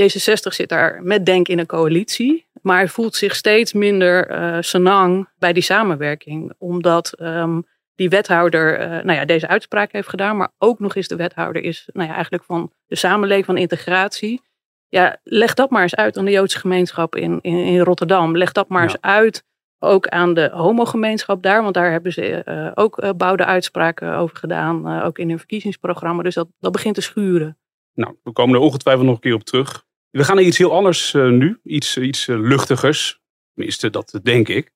D66 0.03 0.55
zit 0.55 0.69
daar 0.69 1.03
met 1.03 1.27
Denk 1.27 1.49
in 1.49 1.59
een 1.59 1.67
coalitie, 1.67 2.47
maar 2.63 2.89
voelt 2.89 3.15
zich 3.15 3.35
steeds 3.35 3.73
minder 3.73 4.31
uh, 4.31 4.57
senang 4.61 5.29
bij 5.39 5.53
die 5.53 5.63
samenwerking, 5.63 6.53
omdat 6.59 7.21
um, 7.21 7.67
die 7.95 8.09
wethouder 8.09 8.79
nou 8.79 9.19
ja, 9.19 9.25
deze 9.25 9.49
uitspraak 9.49 9.93
heeft 9.93 10.09
gedaan, 10.09 10.37
maar 10.37 10.53
ook 10.59 10.79
nog 10.79 10.97
eens 10.97 11.09
de 11.09 11.17
wethouder 11.17 11.63
is 11.63 11.89
nou 11.93 12.09
ja, 12.09 12.15
eigenlijk 12.15 12.45
van 12.45 12.73
de 12.87 12.97
samenleving, 12.97 13.47
van 13.47 13.57
integratie. 13.57 14.43
Ja, 14.89 15.21
leg 15.23 15.55
dat 15.55 15.71
maar 15.71 15.83
eens 15.83 15.95
uit 15.95 16.17
aan 16.17 16.25
de 16.25 16.31
Joodse 16.31 16.59
gemeenschap 16.59 17.17
in, 17.17 17.39
in, 17.41 17.65
in 17.65 17.81
Rotterdam. 17.81 18.37
Leg 18.37 18.53
dat 18.53 18.69
maar 18.69 18.83
ja. 18.83 18.89
eens 18.89 19.01
uit 19.01 19.47
ook 19.79 20.09
aan 20.09 20.35
de 20.35 20.51
homogemeenschap 20.53 21.43
daar, 21.43 21.63
want 21.63 21.75
daar 21.75 21.91
hebben 21.91 22.13
ze 22.13 22.43
uh, 22.45 22.71
ook 22.75 23.03
uh, 23.03 23.11
bouwde 23.17 23.45
uitspraken 23.45 24.15
over 24.15 24.37
gedaan, 24.37 24.89
uh, 24.89 25.05
ook 25.05 25.19
in 25.19 25.29
hun 25.29 25.39
verkiezingsprogramma. 25.39 26.23
Dus 26.23 26.35
dat, 26.35 26.49
dat 26.59 26.73
begint 26.73 26.95
te 26.95 27.01
schuren. 27.01 27.59
Nou, 27.95 28.17
we 28.23 28.33
komen 28.33 28.55
er 28.55 28.61
ongetwijfeld 28.61 29.07
nog 29.07 29.15
een 29.15 29.21
keer 29.21 29.35
op 29.35 29.45
terug. 29.45 29.85
We 30.11 30.25
gaan 30.25 30.37
naar 30.37 30.45
iets 30.45 30.59
heel 30.59 30.73
anders 30.73 31.13
nu, 31.13 31.61
iets, 31.63 31.97
iets 31.97 32.27
luchtigers. 32.27 33.21
Tenminste, 33.55 33.91
dat 33.91 34.21
denk 34.23 34.49
ik. 34.49 34.71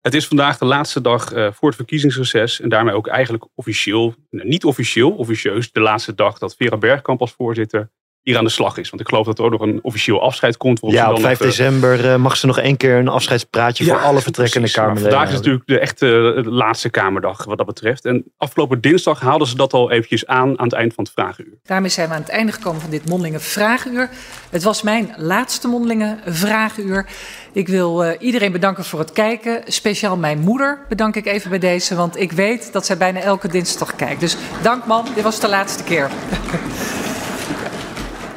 Het 0.00 0.14
is 0.14 0.26
vandaag 0.26 0.58
de 0.58 0.64
laatste 0.64 1.00
dag 1.00 1.28
voor 1.28 1.68
het 1.68 1.76
verkiezingsreces 1.76 2.60
en 2.60 2.68
daarmee 2.68 2.94
ook 2.94 3.06
eigenlijk 3.06 3.46
officieel, 3.54 4.14
niet 4.30 4.64
officieel, 4.64 5.10
officieus, 5.10 5.72
de 5.72 5.80
laatste 5.80 6.14
dag 6.14 6.38
dat 6.38 6.54
Vera 6.54 6.76
Bergkamp 6.76 7.20
als 7.20 7.32
voorzitter 7.32 7.90
hier 8.22 8.38
aan 8.38 8.44
de 8.44 8.50
slag 8.50 8.76
is. 8.76 8.90
Want 8.90 9.02
ik 9.02 9.08
geloof 9.08 9.26
dat 9.26 9.38
er 9.38 9.44
ook 9.44 9.50
nog 9.50 9.60
een 9.60 9.78
officieel 9.82 10.22
afscheid 10.22 10.56
komt. 10.56 10.80
Ja, 10.82 11.10
op 11.10 11.20
5 11.20 11.38
nog, 11.38 11.48
december 11.48 12.04
uh, 12.04 12.16
mag 12.16 12.36
ze 12.36 12.46
nog 12.46 12.58
één 12.58 12.76
keer 12.76 12.94
een 12.94 13.08
afscheidspraatje 13.08 13.84
ja, 13.84 13.94
voor 13.94 14.02
alle 14.02 14.20
vertrekkende 14.20 14.70
Kamerleden. 14.70 15.10
Vandaag 15.10 15.28
is 15.28 15.34
natuurlijk 15.34 15.66
de 15.66 15.78
echte 15.78 16.06
de 16.44 16.50
laatste 16.50 16.90
Kamerdag 16.90 17.44
wat 17.44 17.56
dat 17.56 17.66
betreft. 17.66 18.04
En 18.04 18.24
afgelopen 18.36 18.80
dinsdag 18.80 19.20
haalden 19.20 19.46
ze 19.46 19.56
dat 19.56 19.72
al 19.72 19.90
eventjes 19.90 20.26
aan 20.26 20.58
aan 20.58 20.64
het 20.64 20.74
eind 20.74 20.94
van 20.94 21.04
het 21.04 21.12
vragenuur. 21.12 21.58
Daarmee 21.62 21.90
zijn 21.90 22.08
we 22.08 22.14
aan 22.14 22.20
het 22.20 22.30
einde 22.30 22.52
gekomen 22.52 22.80
van 22.80 22.90
dit 22.90 23.08
mondelinge 23.08 23.40
vragenuur. 23.40 24.10
Het 24.50 24.62
was 24.62 24.82
mijn 24.82 25.14
laatste 25.16 25.68
mondelinge 25.68 26.18
vragenuur. 26.26 27.06
Ik 27.52 27.68
wil 27.68 28.04
uh, 28.04 28.10
iedereen 28.18 28.52
bedanken 28.52 28.84
voor 28.84 28.98
het 28.98 29.12
kijken. 29.12 29.62
Speciaal 29.66 30.16
mijn 30.16 30.38
moeder 30.38 30.78
bedank 30.88 31.16
ik 31.16 31.26
even 31.26 31.50
bij 31.50 31.58
deze, 31.58 31.94
want 31.94 32.16
ik 32.16 32.32
weet 32.32 32.72
dat 32.72 32.86
zij 32.86 32.96
bijna 32.96 33.20
elke 33.20 33.48
dinsdag 33.48 33.96
kijkt. 33.96 34.20
Dus 34.20 34.36
dank 34.62 34.86
man, 34.86 35.06
dit 35.14 35.24
was 35.24 35.40
de 35.40 35.48
laatste 35.48 35.84
keer. 35.84 36.10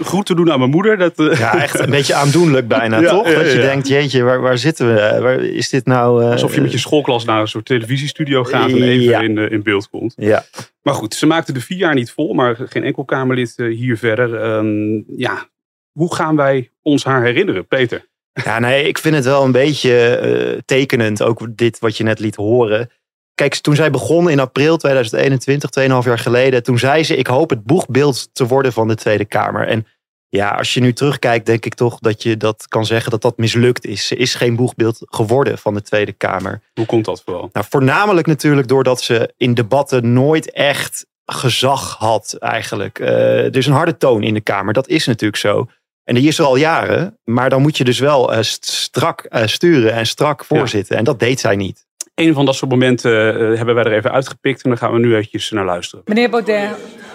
goed 0.05 0.25
te 0.25 0.35
doen 0.35 0.51
aan 0.51 0.59
mijn 0.59 0.71
moeder. 0.71 0.97
Dat, 0.97 1.19
uh... 1.19 1.37
Ja, 1.37 1.61
echt 1.61 1.79
een 1.79 1.89
beetje 1.89 2.13
aandoenlijk 2.13 2.67
bijna, 2.67 2.99
ja, 3.01 3.09
toch? 3.09 3.29
Ja, 3.29 3.35
dat 3.35 3.51
je 3.51 3.61
denkt, 3.61 3.87
jeetje, 3.87 4.23
waar, 4.23 4.41
waar 4.41 4.57
zitten 4.57 4.93
we? 4.93 5.19
Waar 5.21 5.43
is 5.43 5.69
dit 5.69 5.85
nou... 5.85 6.23
Uh... 6.23 6.31
Alsof 6.31 6.55
je 6.55 6.61
met 6.61 6.71
je 6.71 6.77
schoolklas 6.77 7.25
naar 7.25 7.41
een 7.41 7.47
soort 7.47 7.65
televisiestudio 7.65 8.43
gaat 8.43 8.69
en 8.69 8.83
even 8.83 9.23
in, 9.23 9.37
in 9.37 9.63
beeld 9.63 9.89
komt. 9.89 10.13
Ja. 10.17 10.45
Maar 10.81 10.93
goed, 10.93 11.13
ze 11.13 11.25
maakten 11.25 11.53
de 11.53 11.61
vier 11.61 11.77
jaar 11.77 11.93
niet 11.93 12.11
vol, 12.11 12.33
maar 12.33 12.55
geen 12.59 12.83
enkel 12.83 13.05
Kamerlid 13.05 13.53
hier 13.55 13.97
verder. 13.97 14.55
Um, 14.55 15.03
ja, 15.17 15.49
hoe 15.91 16.15
gaan 16.15 16.35
wij 16.35 16.71
ons 16.81 17.03
haar 17.03 17.23
herinneren, 17.23 17.67
Peter? 17.67 18.07
Ja, 18.43 18.59
nee, 18.59 18.87
ik 18.87 18.97
vind 18.97 19.15
het 19.15 19.25
wel 19.25 19.43
een 19.43 19.51
beetje 19.51 20.63
tekenend, 20.65 21.21
ook 21.21 21.47
dit 21.49 21.79
wat 21.79 21.97
je 21.97 22.03
net 22.03 22.19
liet 22.19 22.35
horen. 22.35 22.89
Kijk, 23.35 23.55
toen 23.55 23.75
zij 23.75 23.91
begon 23.91 24.29
in 24.29 24.39
april 24.39 24.77
2021, 24.77 25.69
2,5 25.79 25.85
jaar 25.85 26.19
geleden, 26.19 26.63
toen 26.63 26.79
zei 26.79 27.03
ze: 27.03 27.15
Ik 27.15 27.27
hoop 27.27 27.49
het 27.49 27.63
boegbeeld 27.63 28.29
te 28.33 28.47
worden 28.47 28.73
van 28.73 28.87
de 28.87 28.95
Tweede 28.95 29.25
Kamer. 29.25 29.67
En 29.67 29.87
ja, 30.29 30.49
als 30.49 30.73
je 30.73 30.79
nu 30.79 30.93
terugkijkt, 30.93 31.45
denk 31.45 31.65
ik 31.65 31.73
toch 31.73 31.99
dat 31.99 32.23
je 32.23 32.37
dat 32.37 32.67
kan 32.67 32.85
zeggen 32.85 33.11
dat 33.11 33.21
dat 33.21 33.37
mislukt 33.37 33.85
is. 33.85 34.07
Ze 34.07 34.15
is 34.15 34.35
geen 34.35 34.55
boegbeeld 34.55 34.99
geworden 34.99 35.57
van 35.57 35.73
de 35.73 35.81
Tweede 35.81 36.13
Kamer. 36.13 36.61
Hoe 36.73 36.85
komt 36.85 37.05
dat 37.05 37.21
vooral? 37.25 37.49
Nou, 37.53 37.65
voornamelijk 37.69 38.27
natuurlijk 38.27 38.67
doordat 38.67 39.01
ze 39.01 39.33
in 39.37 39.53
debatten 39.53 40.13
nooit 40.13 40.51
echt 40.51 41.05
gezag 41.25 41.95
had, 41.97 42.35
eigenlijk. 42.39 42.99
Uh, 42.99 43.09
er 43.45 43.57
is 43.57 43.65
een 43.65 43.73
harde 43.73 43.97
toon 43.97 44.23
in 44.23 44.33
de 44.33 44.41
Kamer, 44.41 44.73
dat 44.73 44.87
is 44.87 45.05
natuurlijk 45.05 45.41
zo. 45.41 45.67
En 46.03 46.15
die 46.15 46.27
is 46.27 46.39
er 46.39 46.45
al 46.45 46.55
jaren, 46.55 47.19
maar 47.23 47.49
dan 47.49 47.61
moet 47.61 47.77
je 47.77 47.83
dus 47.83 47.99
wel 47.99 48.33
uh, 48.33 48.39
strak 48.41 49.25
uh, 49.29 49.45
sturen 49.45 49.93
en 49.93 50.07
strak 50.07 50.45
voorzitten. 50.45 50.93
Ja. 50.93 50.99
En 50.99 51.05
dat 51.05 51.19
deed 51.19 51.39
zij 51.39 51.55
niet 51.55 51.84
een 52.15 52.33
van 52.33 52.45
dat 52.45 52.55
soort 52.55 52.71
momenten 52.71 53.11
uh, 53.51 53.57
hebben 53.57 53.75
wij 53.75 53.83
er 53.83 53.93
even 53.93 54.11
uitgepikt. 54.11 54.63
En 54.63 54.69
daar 54.69 54.79
gaan 54.79 54.91
we 54.91 54.99
nu 54.99 55.15
eventjes 55.15 55.51
naar 55.51 55.65
luisteren. 55.65 56.03
Meneer 56.05 56.29
Baudet, 56.29 56.69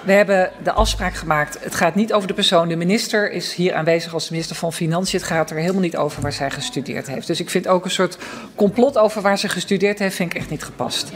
we 0.04 0.12
hebben 0.12 0.50
de 0.62 0.72
afspraak 0.72 1.14
gemaakt. 1.14 1.58
Het 1.60 1.74
gaat 1.74 1.94
niet 1.94 2.12
over 2.12 2.28
de 2.28 2.34
persoon. 2.34 2.68
De 2.68 2.76
minister 2.76 3.32
is 3.32 3.54
hier 3.54 3.74
aanwezig 3.74 4.14
als 4.14 4.30
minister 4.30 4.56
van 4.56 4.72
Financiën. 4.72 5.18
Het 5.18 5.28
gaat 5.28 5.50
er 5.50 5.56
helemaal 5.56 5.80
niet 5.80 5.96
over 5.96 6.22
waar 6.22 6.32
zij 6.32 6.50
gestudeerd 6.50 7.06
heeft. 7.06 7.26
Dus 7.26 7.40
ik 7.40 7.50
vind 7.50 7.68
ook 7.68 7.84
een 7.84 7.90
soort 7.90 8.18
complot 8.54 8.98
over 8.98 9.22
waar 9.22 9.38
ze 9.38 9.48
gestudeerd 9.48 9.98
heeft, 9.98 10.16
vind 10.16 10.34
ik 10.34 10.40
echt 10.40 10.50
niet 10.50 10.64
gepast. 10.64 11.12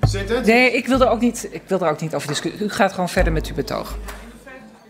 Zit 0.00 0.28
het? 0.28 0.46
Nee, 0.46 0.72
ik 0.72 0.86
wil 0.86 1.00
er 1.00 1.08
ook 1.08 1.20
niet, 1.20 1.48
ik 1.50 1.62
wil 1.66 1.80
er 1.80 1.90
ook 1.90 2.00
niet 2.00 2.14
over 2.14 2.28
discussiëren. 2.28 2.66
U 2.66 2.70
gaat 2.70 2.92
gewoon 2.92 3.08
verder 3.08 3.32
met 3.32 3.46
uw 3.46 3.54
betoog. 3.54 3.96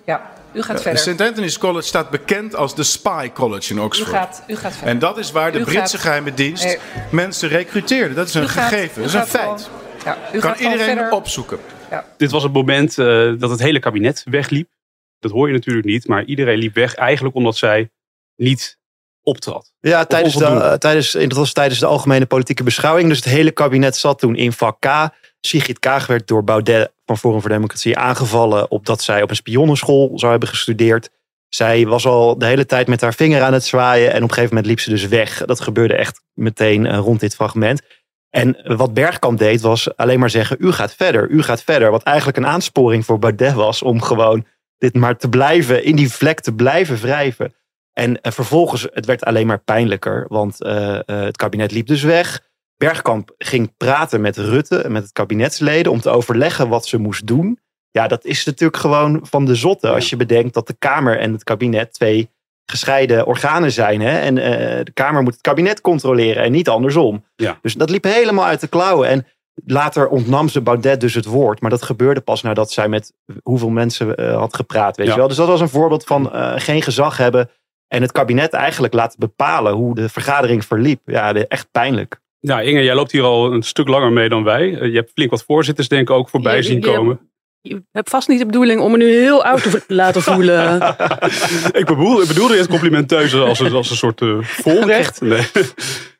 Ja. 0.04 0.30
U 0.54 0.62
gaat 0.62 0.82
verder. 0.82 1.00
St. 1.00 1.20
Anthony's 1.20 1.58
College 1.58 1.86
staat 1.86 2.10
bekend 2.10 2.54
als 2.54 2.74
de 2.74 2.82
Spy 2.82 3.30
College 3.30 3.72
in 3.72 3.80
Oxford. 3.80 4.08
U 4.08 4.12
gaat, 4.12 4.42
u 4.46 4.56
gaat 4.56 4.72
verder. 4.72 4.88
En 4.88 4.98
dat 4.98 5.18
is 5.18 5.30
waar 5.32 5.52
de 5.52 5.58
u 5.58 5.64
Britse 5.64 5.96
gaat, 5.96 6.00
geheime 6.00 6.34
dienst 6.34 6.64
nee. 6.64 6.78
mensen 7.10 7.48
recruteerde. 7.48 8.14
Dat 8.14 8.28
is 8.28 8.34
een 8.34 8.48
gaat, 8.48 8.68
gegeven, 8.68 9.02
dat 9.02 9.10
is 9.10 9.14
een 9.14 9.26
feit. 9.26 9.70
Gewoon, 9.98 10.18
ja, 10.32 10.38
kan 10.40 10.54
iedereen 10.58 11.12
opzoeken. 11.12 11.58
Ja. 11.90 12.06
Dit 12.16 12.30
was 12.30 12.42
het 12.42 12.52
moment 12.52 12.98
uh, 12.98 13.32
dat 13.38 13.50
het 13.50 13.60
hele 13.60 13.78
kabinet 13.78 14.22
wegliep. 14.24 14.70
Dat 15.18 15.30
hoor 15.30 15.46
je 15.48 15.54
natuurlijk 15.54 15.86
niet. 15.86 16.08
Maar 16.08 16.24
iedereen 16.24 16.58
liep 16.58 16.74
weg 16.74 16.94
eigenlijk 16.94 17.34
omdat 17.34 17.56
zij 17.56 17.90
niet 18.36 18.78
optrad. 19.22 19.72
Ja, 19.80 20.04
tijdens 20.04 20.34
de, 20.34 20.44
eh, 20.44 20.72
tijdens, 20.72 21.12
dat 21.12 21.32
was 21.32 21.52
tijdens 21.52 21.80
de 21.80 21.86
algemene 21.86 22.26
politieke 22.26 22.62
beschouwing. 22.62 23.08
Dus 23.08 23.16
het 23.16 23.28
hele 23.28 23.50
kabinet 23.50 23.96
zat 23.96 24.18
toen 24.18 24.36
in 24.36 24.52
vak 24.52 24.80
K. 24.80 25.08
Sigrid 25.40 25.78
Kaag 25.78 26.06
werd 26.06 26.26
door 26.26 26.44
Baudet 26.44 26.92
van 27.06 27.18
Forum 27.18 27.40
voor 27.40 27.50
Democratie 27.50 27.98
aangevallen... 27.98 28.70
opdat 28.70 29.02
zij 29.02 29.22
op 29.22 29.30
een 29.30 29.36
spionnenschool 29.36 30.12
zou 30.14 30.30
hebben 30.30 30.48
gestudeerd. 30.48 31.10
Zij 31.48 31.86
was 31.86 32.06
al 32.06 32.38
de 32.38 32.46
hele 32.46 32.66
tijd 32.66 32.86
met 32.86 33.00
haar 33.00 33.14
vinger 33.14 33.42
aan 33.42 33.52
het 33.52 33.64
zwaaien... 33.64 34.10
en 34.10 34.16
op 34.16 34.28
een 34.28 34.34
gegeven 34.34 34.54
moment 34.54 34.66
liep 34.66 34.80
ze 34.80 34.90
dus 34.90 35.06
weg. 35.06 35.44
Dat 35.44 35.60
gebeurde 35.60 35.94
echt 35.94 36.20
meteen 36.32 36.86
eh, 36.86 36.98
rond 36.98 37.20
dit 37.20 37.34
fragment. 37.34 37.82
En 38.30 38.76
wat 38.76 38.94
Bergkamp 38.94 39.38
deed 39.38 39.60
was 39.60 39.96
alleen 39.96 40.18
maar 40.18 40.30
zeggen... 40.30 40.56
u 40.60 40.72
gaat 40.72 40.94
verder, 40.94 41.28
u 41.28 41.42
gaat 41.42 41.62
verder. 41.62 41.90
Wat 41.90 42.02
eigenlijk 42.02 42.36
een 42.36 42.46
aansporing 42.46 43.04
voor 43.04 43.18
Baudet 43.18 43.52
was... 43.52 43.82
om 43.82 44.02
gewoon 44.02 44.46
dit 44.78 44.94
maar 44.94 45.16
te 45.16 45.28
blijven, 45.28 45.84
in 45.84 45.96
die 45.96 46.12
vlek 46.12 46.40
te 46.40 46.54
blijven 46.54 46.96
wrijven. 46.96 47.54
En 47.92 48.20
eh, 48.20 48.32
vervolgens, 48.32 48.86
het 48.92 49.06
werd 49.06 49.24
alleen 49.24 49.46
maar 49.46 49.58
pijnlijker. 49.58 50.24
Want 50.28 50.62
eh, 50.62 50.98
het 51.04 51.36
kabinet 51.36 51.72
liep 51.72 51.86
dus 51.86 52.02
weg. 52.02 52.52
Bergkamp 52.76 53.34
ging 53.38 53.76
praten 53.76 54.20
met 54.20 54.36
Rutte 54.36 54.76
en 54.78 54.92
met 54.92 55.02
het 55.02 55.12
kabinetsleden... 55.12 55.92
om 55.92 56.00
te 56.00 56.10
overleggen 56.10 56.68
wat 56.68 56.86
ze 56.86 56.98
moest 56.98 57.26
doen. 57.26 57.58
Ja, 57.90 58.06
dat 58.08 58.24
is 58.24 58.44
natuurlijk 58.44 58.80
gewoon 58.80 59.20
van 59.22 59.44
de 59.44 59.54
zotte. 59.54 59.88
Als 59.88 60.10
je 60.10 60.16
bedenkt 60.16 60.54
dat 60.54 60.66
de 60.66 60.76
Kamer 60.78 61.18
en 61.18 61.32
het 61.32 61.44
kabinet 61.44 61.92
twee 61.92 62.30
gescheiden 62.66 63.26
organen 63.26 63.72
zijn. 63.72 64.00
Hè? 64.00 64.18
En 64.18 64.38
eh, 64.38 64.84
de 64.84 64.92
Kamer 64.92 65.22
moet 65.22 65.32
het 65.32 65.42
kabinet 65.42 65.80
controleren 65.80 66.42
en 66.42 66.52
niet 66.52 66.68
andersom. 66.68 67.24
Ja. 67.36 67.58
Dus 67.62 67.74
dat 67.74 67.90
liep 67.90 68.04
helemaal 68.04 68.44
uit 68.44 68.60
de 68.60 68.68
klauwen. 68.68 69.08
En 69.08 69.26
later 69.64 70.08
ontnam 70.08 70.48
ze 70.48 70.60
Baudet 70.60 71.00
dus 71.00 71.14
het 71.14 71.24
woord. 71.24 71.60
Maar 71.60 71.70
dat 71.70 71.82
gebeurde 71.82 72.20
pas 72.20 72.42
nadat 72.42 72.72
zij 72.72 72.88
met 72.88 73.12
hoeveel 73.42 73.70
mensen 73.70 74.14
eh, 74.16 74.36
had 74.36 74.54
gepraat. 74.56 74.96
Weet 74.96 75.06
Ja. 75.06 75.12
je 75.12 75.18
wel? 75.18 75.28
Dus 75.28 75.36
dat 75.36 75.46
was 75.48 75.60
een 75.60 75.68
voorbeeld 75.68 76.04
van 76.04 76.32
eh, 76.32 76.52
geen 76.56 76.82
gezag 76.82 77.16
hebben. 77.16 77.50
En 77.88 78.02
het 78.02 78.12
kabinet 78.12 78.52
eigenlijk 78.52 78.94
laten 78.94 79.18
bepalen 79.18 79.72
hoe 79.72 79.94
de 79.94 80.08
vergadering 80.08 80.64
verliep. 80.64 81.00
Ja, 81.04 81.34
echt 81.34 81.70
pijnlijk. 81.70 82.20
Ja, 82.46 82.60
Inge, 82.60 82.82
jij 82.84 82.94
loopt 82.94 83.12
hier 83.12 83.22
al 83.22 83.52
een 83.52 83.62
stuk 83.62 83.88
langer 83.88 84.12
mee 84.12 84.28
dan 84.28 84.44
wij. 84.44 84.78
Eh, 84.78 84.88
Je 84.88 84.94
hebt 84.96 85.10
flink 85.14 85.30
wat 85.30 85.44
voorzitters 85.44 85.88
denk 85.88 86.08
ik 86.08 86.14
ook 86.14 86.28
voorbij 86.28 86.56
Je- 86.56 86.62
zien 86.62 86.80
je- 86.80 86.86
komen. 86.92 87.30
Je 87.60 87.82
hebt 87.92 88.10
vast 88.10 88.28
niet 88.28 88.38
de 88.38 88.46
bedoeling 88.46 88.80
om 88.80 88.90
me 88.90 88.96
nu 88.96 89.08
heel 89.18 89.44
oud 89.44 89.62
te 89.62 89.82
laten 90.02 90.22
voelen. 90.22 90.76
ik, 91.80 91.84
bedoel, 91.86 92.22
ik 92.22 92.28
bedoelde 92.28 92.56
het 92.56 92.68
complimenteus 92.68 93.34
als 93.34 93.58
een, 93.60 93.72
als 93.72 93.90
een 93.90 93.96
soort 93.96 94.20
eh, 94.20 94.38
volrecht. 94.64 95.20
Nee. 95.20 95.42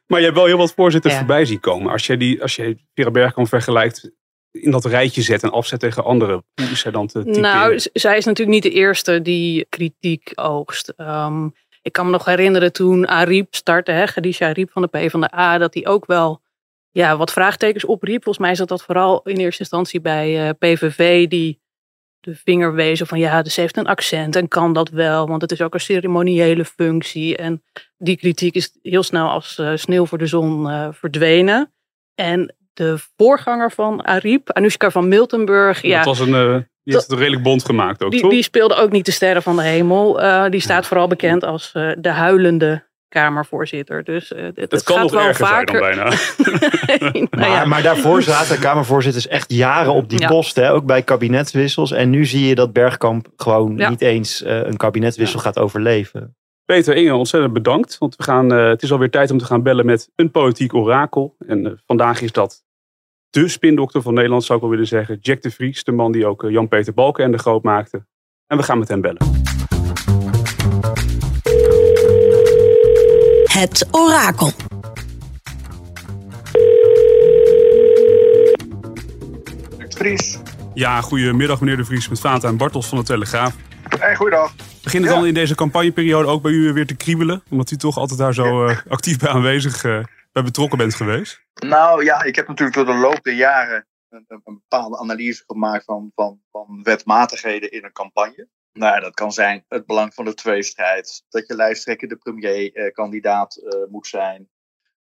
Maar 0.07 0.19
je 0.19 0.25
hebt 0.25 0.37
wel 0.37 0.47
heel 0.47 0.57
wat 0.57 0.73
voorzitters 0.77 1.13
Ja. 1.13 1.19
voorbij 1.19 1.45
zien 1.45 1.61
komen. 1.61 1.93
Als 1.93 2.07
jij, 2.07 2.17
die, 2.17 2.43
als 2.43 2.57
jij 2.57 2.77
Vera 2.95 3.11
Bergkamp 3.11 3.49
vergelijkt 3.49 4.11
in 4.51 4.71
dat 4.71 4.85
rijtje 4.85 5.23
zet 5.23 5.43
en 5.43 5.51
afzet 5.51 5.81
tegen 5.81 6.05
anderen. 6.05 6.45
Hoe 6.55 6.71
is 6.71 6.81
zij 6.81 6.91
dan 6.91 7.07
te 7.07 7.19
typeren? 7.19 7.41
Nou, 7.41 7.79
zij 7.93 8.17
is 8.17 8.25
natuurlijk 8.25 8.55
niet 8.63 8.73
de 8.73 8.79
eerste 8.79 9.23
die 9.23 9.67
kritiek 9.69 10.33
oogst. 10.35 10.89
Ehm, 10.97 11.49
ik 11.85 11.93
kan 11.93 12.05
me 12.05 12.11
nog 12.11 12.25
herinneren 12.25 12.73
toen 12.73 13.09
Ariep 13.09 13.55
startte, 13.55 13.91
hè, 13.91 14.05
Khadija 14.05 14.49
Ariep 14.49 14.71
van 14.71 14.83
de 14.83 14.89
PvdA, 14.89 15.59
dat 15.59 15.75
hij 15.75 15.87
ook 15.87 16.07
wel 16.07 16.43
ja, 16.91 17.17
wat 17.17 17.33
vraagtekens 17.33 17.85
opriep. 17.85 18.23
Volgens 18.23 18.47
mij 18.47 18.55
zat 18.55 18.69
dat 18.69 18.83
vooral 18.83 19.23
in 19.23 19.37
eerste 19.37 19.61
instantie 19.61 20.01
bij 20.01 20.49
eh, 20.49 20.55
PVV, 20.59 21.29
die 21.29 21.63
de 22.21 22.35
vinger 22.35 22.75
wezen 22.75 23.07
van 23.07 23.19
ja, 23.19 23.43
dus 23.43 23.57
heeft 23.57 23.77
een 23.77 23.87
accent 23.87 24.37
en 24.37 24.49
kan 24.49 24.73
dat 24.73 24.89
wel, 24.89 25.27
want 25.27 25.43
het 25.43 25.53
is 25.53 25.61
ook 25.61 25.75
een 25.75 25.81
ceremoniële 25.81 26.65
functie. 26.65 27.37
En 27.37 27.63
die 27.97 28.17
kritiek 28.17 28.55
is 28.55 28.79
heel 28.83 29.03
snel 29.03 29.29
als 29.29 29.59
eh, 29.59 29.73
sneeuw 29.75 30.07
voor 30.07 30.19
de 30.19 30.27
zon 30.27 30.71
eh, 30.71 30.89
verdwenen. 30.93 31.73
En 32.15 32.55
de 32.75 32.99
voorganger 33.17 33.71
van 33.73 34.05
Ariep, 34.05 34.51
Anoushka 34.53 34.91
van 34.91 35.09
Miltenburg, 35.09 35.83
ja, 35.83 35.97
Dat 35.97 36.19
was 36.19 36.27
een, 36.29 36.35
eh, 36.35 36.55
die 36.83 36.95
heeft 36.95 37.11
het 37.11 37.19
redelijk 37.19 37.43
bond 37.43 37.65
gemaakt 37.65 38.03
ook, 38.03 38.11
die, 38.11 38.21
toch? 38.21 38.31
die 38.31 38.43
speelde 38.43 38.75
ook 38.75 38.91
niet 38.91 39.07
de 39.07 39.13
sterren 39.13 39.43
van 39.43 39.57
de 39.57 39.63
hemel. 39.63 40.21
Eh, 40.23 40.51
die 40.51 40.61
staat 40.61 40.87
vooral 40.87 41.07
bekend 41.07 41.45
als 41.45 41.71
eh, 41.73 41.91
de 41.99 42.09
huilende 42.09 42.85
Kamervoorzitter. 43.15 44.05
Dus 44.05 44.33
eh, 44.33 44.45
het, 44.55 44.83
kan 44.83 44.95
gaat 44.97 45.03
nog 45.03 45.13
wel 45.13 45.27
erger 45.29 45.47
vaker. 45.47 45.79
zijn 45.79 45.97
dan 45.97 46.05
bijna. 46.05 46.17
Nou 47.13 47.27
Maar, 47.31 47.49
ja, 47.49 47.65
maar 47.65 47.83
daarvoor 47.83 48.23
zaten 48.23 48.59
Kamervoorzitters 48.59 49.29
echt 49.29 49.53
jaren 49.53 49.93
op 49.93 50.09
die 50.09 50.21
Ja. 50.21 50.27
post. 50.29 50.57
Hè? 50.57 50.73
Ook 50.73 50.85
bij 50.85 51.03
kabinetswissels. 51.03 51.93
En 51.93 52.11
nu 52.11 52.25
zie 52.25 52.47
je 52.47 52.55
dat 52.55 52.73
Bergkamp 52.73 53.29
gewoon 53.37 53.77
Ja. 53.77 53.89
niet 53.89 54.01
eens 54.01 54.43
eh, 54.43 54.63
een 54.63 54.77
kabinetswissel 54.77 55.41
gaat 55.41 55.59
overleven. 55.59 56.37
Peter, 56.65 56.97
Inge, 56.97 57.15
ontzettend 57.15 57.53
bedankt. 57.53 57.99
Want 57.99 58.17
we 58.17 58.23
gaan, 58.23 58.53
eh, 58.53 58.69
het 58.69 58.83
is 58.83 58.93
alweer 58.93 59.11
tijd 59.11 59.31
om 59.31 59.39
te 59.39 59.45
gaan 59.45 59.63
bellen 59.63 59.87
met 59.87 60.09
een 60.15 60.31
politiek 60.31 60.75
orakel. 60.75 61.35
En 61.47 61.83
vandaag 61.87 62.21
is 62.21 62.33
dat 62.33 62.64
de 63.35 63.49
spindokter 63.49 64.03
van 64.03 64.15
Nederland, 64.15 64.45
zou 64.45 64.55
ik 64.59 64.65
wel 64.65 64.73
willen 64.73 64.89
zeggen. 64.89 65.19
Jack 65.21 65.43
de 65.43 65.51
Vries, 65.51 65.85
de 65.85 65.93
man 65.93 66.13
die 66.13 66.27
ook 66.27 66.45
eh, 66.45 66.51
Jan-Peter 66.51 66.95
Balkenende 66.95 67.39
groot 67.39 67.63
maakte. 67.63 68.05
En 68.47 68.57
we 68.57 68.63
gaan 68.63 68.79
met 68.79 68.89
hem 68.89 69.01
bellen. 69.01 69.43
Het 73.45 73.89
orakel. 73.91 74.51
Vries. 79.89 80.39
Ja, 80.75 81.01
goedemiddag 81.01 81.61
meneer 81.61 81.77
de 81.77 81.85
Vries 81.85 82.09
met 82.09 82.21
Fata 82.21 82.49
en 82.49 82.57
Bartels 82.57 82.87
van 82.87 82.99
de 82.99 83.05
Telegraaf. 83.05 83.55
Hey, 83.99 84.17
goeiedag. 84.17 84.55
Begint 84.83 85.05
het 85.05 85.13
Ja. 85.13 85.19
dan 85.19 85.29
in 85.29 85.35
deze 85.35 85.55
campagneperiode 85.55 86.29
ook 86.29 86.43
bij 86.43 86.53
u 86.53 86.73
weer 86.73 86.87
te 86.87 86.95
kriebelen? 86.97 87.43
Omdat 87.51 87.71
u 87.71 87.77
toch 87.77 87.99
altijd 87.99 88.19
daar 88.19 88.35
zo 88.35 88.67
eh, 88.67 88.77
actief 88.89 89.19
bij 89.19 89.29
aanwezig 89.31 89.85
eh, 89.85 89.99
bij 90.35 90.43
betrokken 90.43 90.79
bent 90.79 90.95
geweest? 90.95 91.43
Nou 91.55 92.05
ja, 92.05 92.23
ik 92.23 92.37
heb 92.37 92.49
natuurlijk 92.49 92.77
door 92.77 92.95
de 92.95 93.01
loop 93.01 93.23
der 93.23 93.35
jaren 93.35 93.87
een, 94.09 94.43
bepaalde 94.45 94.99
analyse 94.99 95.45
gemaakt 95.47 95.85
van, 95.85 96.13
van, 96.15 96.41
van 96.51 96.81
wetmatigheden 96.83 97.71
in 97.71 97.85
een 97.85 97.93
campagne. 97.93 98.49
Nou, 98.73 98.95
ja, 98.95 99.01
dat 99.01 99.15
kan 99.15 99.33
zijn 99.33 99.65
het 99.69 99.87
belang 99.87 100.15
van 100.15 100.25
de 100.25 100.35
tweestrijd, 100.35 101.25
dat 101.29 101.47
je 101.47 101.55
lijsttrekker 101.55 102.09
de 102.09 102.17
premierkandidaat 102.17 103.57
eh 103.57 103.91
moet 103.91 104.07
zijn, 104.07 104.49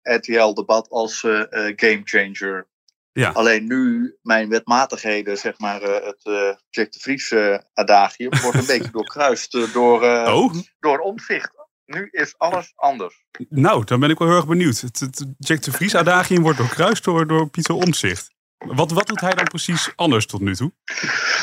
RTL-debat 0.02 0.88
als 0.88 1.24
eh 1.24 1.40
eh, 1.40 1.72
gamechanger. 1.76 2.68
Ja. 3.12 3.30
Alleen 3.30 3.66
nu, 3.66 4.16
mijn 4.22 4.48
wetmatigheden, 4.48 5.38
zeg 5.38 5.58
maar, 5.58 5.82
eh, 5.82 6.06
het 6.06 6.24
eh, 6.24 6.54
Jack 6.70 6.92
de 6.92 6.98
Vries 6.98 7.30
eh, 7.30 7.58
adagium, 7.74 8.30
wordt 8.42 8.58
een 8.58 8.66
beetje 8.76 8.90
doorkruist 8.90 9.54
eh, 9.54 9.72
door, 9.72 10.02
eh 10.02 10.34
Oh, 10.36 10.54
door 10.80 10.98
omzicht. 10.98 11.63
Nu 11.86 12.08
is 12.10 12.38
alles 12.38 12.72
anders. 12.76 13.24
nou, 13.48 13.84
dan 13.84 14.00
ben 14.00 14.10
ik 14.10 14.18
wel 14.18 14.28
heel 14.28 14.36
erg 14.36 14.46
benieuwd. 14.46 14.80
Het, 14.80 15.00
het 15.00 15.26
Jack 15.38 15.62
de 15.62 15.72
Vries 15.72 15.94
adagium 15.94 16.42
wordt 16.42 16.58
doorkruist 16.58 17.04
door, 17.04 17.26
door 17.26 17.48
Pieter 17.48 17.74
Omtzigt. 17.74 18.34
Wat, 18.58 18.90
wat 18.90 19.06
doet 19.06 19.20
hij 19.20 19.34
dan 19.34 19.44
precies 19.44 19.92
anders 19.96 20.26
tot 20.26 20.40
nu 20.40 20.54
toe? 20.54 20.72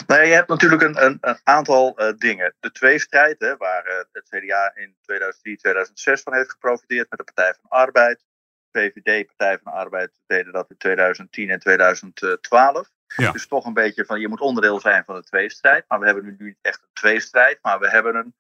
Nou 0.07 0.21
ja, 0.21 0.27
je 0.27 0.33
hebt 0.33 0.48
natuurlijk 0.48 0.81
een, 0.81 1.05
een, 1.05 1.17
een 1.21 1.39
aantal 1.43 1.98
eh, 1.98 2.13
dingen. 2.17 2.55
De 2.60 2.71
tweestrijd, 2.71 3.39
hè, 3.39 3.57
waar 3.57 3.86
eh, 3.86 3.98
het 4.12 4.29
CDA 4.29 4.71
in 4.75 4.95
2003, 5.01 5.57
2006 5.57 6.21
van 6.21 6.33
heeft 6.33 6.51
geprofiteerd 6.51 7.10
met 7.10 7.19
de 7.19 7.33
Partij 7.33 7.53
van 7.53 7.63
de 7.63 7.75
Arbeid. 7.75 8.25
VVD, 8.71 9.25
Partij 9.25 9.60
van 9.63 9.71
de 9.71 9.77
Arbeid, 9.77 10.19
deden 10.27 10.53
dat 10.53 10.69
in 10.69 10.77
2010 10.77 11.50
en 11.50 11.60
2012. 11.60 12.89
Ja. 13.15 13.31
Dus 13.31 13.48
toch 13.48 13.65
een 13.65 13.74
beetje 13.74 14.05
van, 14.05 14.19
je 14.19 14.27
moet 14.27 14.39
onderdeel 14.39 14.79
zijn 14.79 15.03
van 15.05 15.15
de 15.15 15.24
tweestrijd. 15.24 15.86
Maar 15.88 16.00
we 16.00 16.05
hebben 16.05 16.25
nu 16.25 16.36
niet 16.39 16.57
echt 16.62 16.81
een 16.81 16.93
tweestrijd, 16.93 17.60
maar 17.62 17.79
we 17.79 17.89
hebben 17.89 18.15
een, 18.15 18.36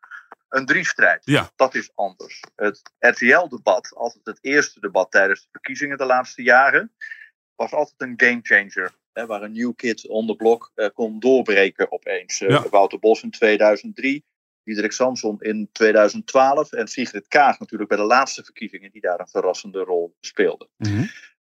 een 0.51 0.65
driestrijd. 0.65 1.21
Ja. 1.25 1.51
Dat 1.55 1.75
is 1.75 1.91
anders. 1.95 2.43
Het 2.55 2.81
RTL-debat, 2.99 3.95
altijd 3.95 4.25
het 4.25 4.39
eerste 4.41 4.79
debat 4.79 5.11
tijdens 5.11 5.41
de 5.41 5.47
verkiezingen 5.51 5.97
de 5.97 6.05
laatste 6.05 6.41
jaren, 6.41 6.91
was 7.55 7.71
altijd 7.71 8.01
een 8.01 8.13
gamechanger. 8.15 8.99
Hè, 9.13 9.25
waar 9.25 9.41
een 9.41 9.51
new 9.51 9.75
kid 9.75 10.07
on 10.07 10.27
the 10.27 10.35
block 10.35 10.71
eh, 10.75 10.87
kon 10.93 11.19
doorbreken 11.19 11.91
opeens. 11.91 12.41
Eh. 12.41 12.65
Wouter 12.65 12.99
Bos 12.99 13.23
in 13.23 13.31
2003, 13.31 14.25
Diederik 14.63 14.91
Samson 14.91 15.41
in 15.41 15.69
2012 15.71 16.71
en 16.71 16.87
Sigrid 16.87 17.27
Kaag 17.27 17.59
natuurlijk 17.59 17.89
bij 17.89 17.99
de 17.99 18.05
laatste 18.05 18.43
verkiezingen 18.43 18.91
die 18.91 19.01
daar 19.01 19.19
een 19.19 19.27
verrassende 19.27 19.79
rol 19.79 20.15
speelden. 20.19 20.69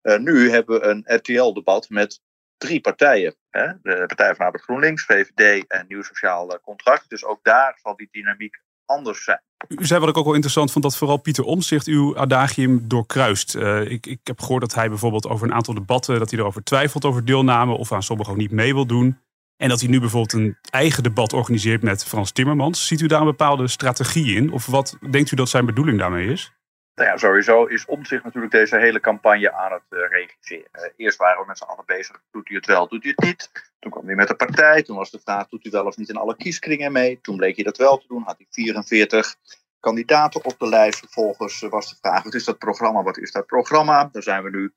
Eh, 0.02 0.18
nu 0.18 0.50
hebben 0.50 0.80
we 0.80 0.86
een 0.86 1.04
RTL-debat 1.06 1.90
met 1.90 2.22
drie 2.58 2.82
partijen. 2.82 3.36
Hè? 3.50 3.68
De 3.82 4.04
Partij 4.08 4.28
van 4.28 4.36
de 4.38 4.44
Arbeid 4.44 4.64
GroenLinks, 4.64 5.06
VVD 5.06 5.68
en 5.68 5.86
Nieuw 5.88 6.04
Sociaal 6.04 6.60
Contract. 6.62 7.10
Dus 7.10 7.26
ook 7.26 7.44
daar 7.44 7.80
zal 7.82 7.96
die 7.96 8.08
dynamiek 8.12 8.62
anders 8.90 9.24
zijn. 9.24 9.42
U 9.68 9.86
zei 9.86 10.00
wat 10.00 10.10
ik 10.10 10.18
ook 10.18 10.26
wel 10.26 10.34
interessant 10.34 10.72
vond, 10.72 10.84
dat 10.84 10.98
vooral 10.98 11.18
Pieter 11.18 11.44
Omtzigt 11.44 11.88
uw 11.88 12.18
adagium 12.18 12.88
doorkruist. 12.88 13.56
Eh, 13.56 13.92
ik, 13.92 14.06
ik 14.06 14.20
heb 14.24 14.40
gehoord 14.40 14.62
dat 14.62 14.74
hij 14.74 14.90
bijvoorbeeld 14.90 15.28
over 15.28 15.48
een 15.48 15.54
aantal 15.54 15.74
debatten, 15.74 16.20
dat 16.20 16.30
hij 16.30 16.40
erover 16.40 16.64
twijfelt 16.64 17.06
over 17.06 17.26
deelname 17.26 17.74
of 17.74 17.92
aan 17.92 18.04
sommigen 18.04 18.34
ook 18.34 18.40
niet 18.40 18.52
mee 18.52 18.74
wil 18.74 18.86
doen. 18.86 19.20
En 19.58 19.70
dat 19.70 19.80
hij 19.80 19.90
nu 19.90 20.00
bijvoorbeeld 20.00 20.34
een 20.34 20.58
eigen 20.70 21.04
debat 21.04 21.34
organiseert 21.34 21.82
met 21.82 22.06
Frans 22.06 22.32
Timmermans. 22.32 22.88
Ziet 22.88 23.02
u 23.02 23.08
daar 23.08 23.20
een 23.20 23.26
bepaalde 23.26 23.68
strategie 23.68 24.36
in? 24.36 24.52
Of 24.52 24.66
wat 24.66 24.98
denkt 25.10 25.32
u 25.32 25.36
dat 25.36 25.50
zijn 25.50 25.66
bedoeling 25.66 26.00
daarmee 26.00 26.28
is? 26.28 26.54
Nou 26.96 27.10
ja, 27.12 27.18
sowieso 27.18 27.66
is 27.66 27.86
Omtzigt 27.86 28.24
natuurlijk 28.24 28.52
deze 28.52 28.78
hele 28.78 29.00
campagne 29.00 29.54
aan 29.54 29.72
het 29.72 29.84
eh, 29.90 30.00
regisseren. 30.10 30.68
Eh, 30.72 30.90
eerst 30.96 31.18
waren 31.18 31.42
we 31.42 31.48
met 31.48 31.58
z'n 31.58 31.64
allen 31.64 31.84
bezig, 31.86 32.22
doet 32.32 32.48
hij 32.48 32.58
het 32.58 32.66
wel, 32.66 32.88
doet 32.88 33.04
hij 33.04 33.14
het 33.16 33.26
niet? 33.26 33.69
Toen 33.80 33.92
kwam 33.92 34.06
hij 34.06 34.16
met 34.16 34.28
de 34.28 34.36
partij, 34.36 34.84
toen 34.84 34.98
was 34.98 35.12
de 35.12 35.20
vraag, 35.20 35.48
doet 35.48 35.64
hij 35.64 35.72
wel 35.72 35.86
of 35.86 35.98
niet 35.98 36.10
in 36.10 36.16
alle 36.16 36.36
kieskringen 36.36 36.92
mee? 36.92 37.22
Toen 37.22 37.38
bleek 37.38 37.56
hij 37.56 37.64
dat 37.64 37.78
wel 37.78 37.98
te 37.98 38.08
doen, 38.08 38.24
had 38.24 38.38
hij 38.38 38.48
44 38.50 39.36
kandidaten 39.80 40.46
op 40.46 40.60
de 40.60 40.68
lijst. 40.68 41.00
Vervolgens 41.00 41.60
was 41.60 41.90
de 41.90 41.96
vraag, 42.02 42.24
wat 42.24 42.34
is 42.34 42.44
dat 42.44 42.58
programma, 42.58 43.04
wat 43.04 43.18
is 43.18 43.32
dat 43.32 43.46
programma? 43.46 44.10
Daar 44.12 44.24
zijn 44.24 44.44
we 44.44 44.50
nu 44.50 44.74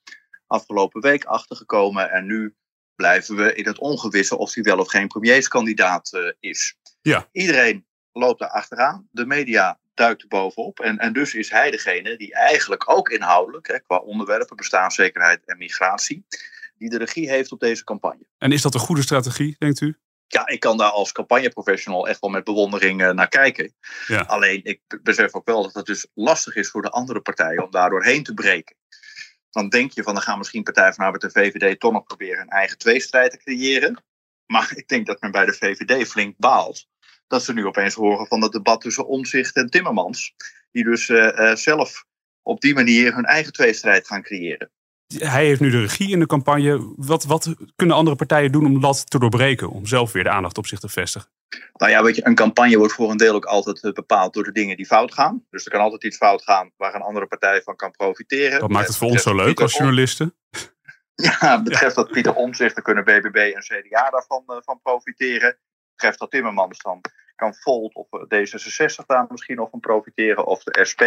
afgelopen 0.47 1.00
week 1.00 1.25
achter 1.25 1.56
gekomen 1.56 2.11
en 2.11 2.26
nu 2.26 2.54
blijven 2.94 3.37
we 3.37 3.54
in 3.54 3.66
het 3.66 3.78
ongewisse 3.78 4.37
of 4.37 4.54
hij 4.54 4.62
wel 4.62 4.78
of 4.78 4.88
geen 4.88 5.06
premierskandidaat 5.06 6.12
eh, 6.12 6.32
is. 6.40 6.76
Ja. 7.02 7.28
Iedereen 7.32 7.87
loopt 8.12 8.40
daar 8.40 8.50
achteraan. 8.50 9.09
De 9.11 9.26
media 9.26 9.78
duikt 9.94 10.23
er 10.23 10.28
bovenop. 10.28 10.80
En, 10.80 10.99
en 10.99 11.12
dus 11.12 11.35
is 11.35 11.50
hij 11.50 11.71
degene 11.71 12.16
die 12.16 12.35
eigenlijk 12.35 12.90
ook 12.90 13.09
inhoudelijk, 13.09 13.66
hè, 13.66 13.80
qua 13.80 13.97
onderwerpen, 13.97 14.56
bestaanszekerheid 14.56 15.40
en 15.44 15.59
migratie, 15.59 16.25
die 16.82 16.98
de 16.98 17.04
regie 17.04 17.30
heeft 17.30 17.52
op 17.52 17.60
deze 17.60 17.84
campagne. 17.84 18.26
En 18.38 18.52
is 18.52 18.62
dat 18.62 18.74
een 18.74 18.80
goede 18.80 19.02
strategie, 19.02 19.56
denkt 19.58 19.80
u? 19.80 19.96
Ja, 20.26 20.46
ik 20.46 20.60
kan 20.60 20.76
daar 20.76 20.90
als 20.90 21.12
campagneprofessional 21.12 22.08
echt 22.08 22.20
wel 22.20 22.30
met 22.30 22.44
bewondering 22.44 23.02
eh, 23.02 23.10
naar 23.10 23.28
kijken. 23.28 23.74
Ja. 24.06 24.20
Alleen, 24.20 24.60
ik 24.64 24.80
besef 25.02 25.34
ook 25.34 25.46
wel 25.46 25.62
dat 25.62 25.74
het 25.74 25.86
dus 25.86 26.06
lastig 26.14 26.56
is 26.56 26.70
voor 26.70 26.82
de 26.82 26.90
andere 26.90 27.20
partijen 27.20 27.64
om 27.64 27.70
daar 27.70 27.90
doorheen 27.90 28.22
te 28.22 28.34
breken. 28.34 28.76
Dan 29.50 29.68
denk 29.68 29.92
je 29.92 30.02
van, 30.02 30.14
dan 30.14 30.22
gaan 30.22 30.38
misschien 30.38 30.62
Partij 30.62 30.92
van 30.92 31.04
Arbeid 31.04 31.24
en 31.24 31.30
VVD 31.30 31.80
toch 31.80 31.92
nog 31.92 32.04
proberen 32.04 32.40
een 32.40 32.48
eigen 32.48 32.78
tweestrijd 32.78 33.30
te 33.30 33.36
creëren. 33.36 34.04
Maar 34.46 34.72
ik 34.76 34.88
denk 34.88 35.06
dat 35.06 35.20
men 35.20 35.30
bij 35.30 35.46
de 35.46 35.52
VVD 35.52 36.08
flink 36.08 36.34
baalt. 36.38 36.86
Dat 37.26 37.42
ze 37.42 37.52
nu 37.52 37.66
opeens 37.66 37.94
horen 37.94 38.26
van 38.26 38.42
het 38.42 38.52
debat 38.52 38.80
tussen 38.80 39.06
Omzicht 39.06 39.56
en 39.56 39.70
Timmermans. 39.70 40.34
Die 40.70 40.84
dus 40.84 41.08
eh, 41.08 41.50
eh, 41.50 41.56
zelf 41.56 42.04
op 42.42 42.60
die 42.60 42.74
manier 42.74 43.14
hun 43.14 43.24
eigen 43.24 43.52
tweestrijd 43.52 44.06
gaan 44.06 44.22
creëren. 44.22 44.70
Hij 45.19 45.45
heeft 45.45 45.61
nu 45.61 45.71
de 45.71 45.81
regie 45.81 46.11
in 46.11 46.19
de 46.19 46.26
campagne. 46.26 46.92
Wat, 46.97 47.25
wat 47.25 47.54
kunnen 47.76 47.97
andere 47.97 48.16
partijen 48.16 48.52
doen 48.52 48.66
om 48.66 48.81
dat 48.81 49.11
te 49.11 49.19
doorbreken? 49.19 49.71
Om 49.71 49.87
zelf 49.87 50.12
weer 50.12 50.23
de 50.23 50.31
aandacht 50.31 50.59
op 50.59 50.66
zich 50.66 50.78
te 50.78 50.88
vestigen? 50.88 51.28
Nou 51.73 51.92
ja, 51.92 52.02
weet 52.02 52.16
je, 52.16 52.26
een 52.26 52.35
campagne 52.35 52.78
wordt 52.78 52.92
voor 52.92 53.11
een 53.11 53.16
deel 53.16 53.35
ook 53.35 53.45
altijd 53.45 53.85
eh, 53.85 53.92
bepaald 53.92 54.35
door 54.35 54.45
de 54.45 54.52
dingen 54.52 54.76
die 54.76 54.87
fout 54.87 55.14
gaan. 55.14 55.45
Dus 55.50 55.64
er 55.64 55.71
kan 55.71 55.81
altijd 55.81 56.04
iets 56.04 56.16
fout 56.16 56.42
gaan 56.42 56.71
waar 56.76 56.95
een 56.95 57.02
andere 57.02 57.26
partij 57.26 57.62
van 57.62 57.76
kan 57.76 57.90
profiteren. 57.90 58.61
Dat 58.61 58.71
maakt 58.71 58.87
het 58.87 58.97
voor 58.97 59.09
ons 59.09 59.23
zo 59.23 59.35
leuk 59.35 59.61
als 59.61 59.76
journalisten. 59.76 60.35
Ja, 61.14 61.62
betreft 61.62 61.95
dat 61.95 62.11
Pieter 62.11 62.35
Omzicht, 62.35 62.75
dan 62.75 62.85
kunnen 62.85 63.04
BBB 63.04 63.37
en 63.54 63.61
CDA 63.61 64.11
daarvan 64.11 64.45
uh, 64.47 64.57
van 64.61 64.81
profiteren. 64.83 65.59
Betreft 65.95 66.19
dat 66.19 66.31
Timmermans, 66.31 66.78
dan 66.78 67.00
kan 67.37 67.54
Volt 67.54 67.95
of 67.95 68.07
eh, 68.11 68.21
D66 68.21 69.07
daar 69.07 69.26
misschien 69.28 69.57
nog 69.57 69.71
van 69.71 69.81
profiteren, 69.81 70.47
of 70.47 70.62
de 70.62 70.85
SP. 70.90 71.02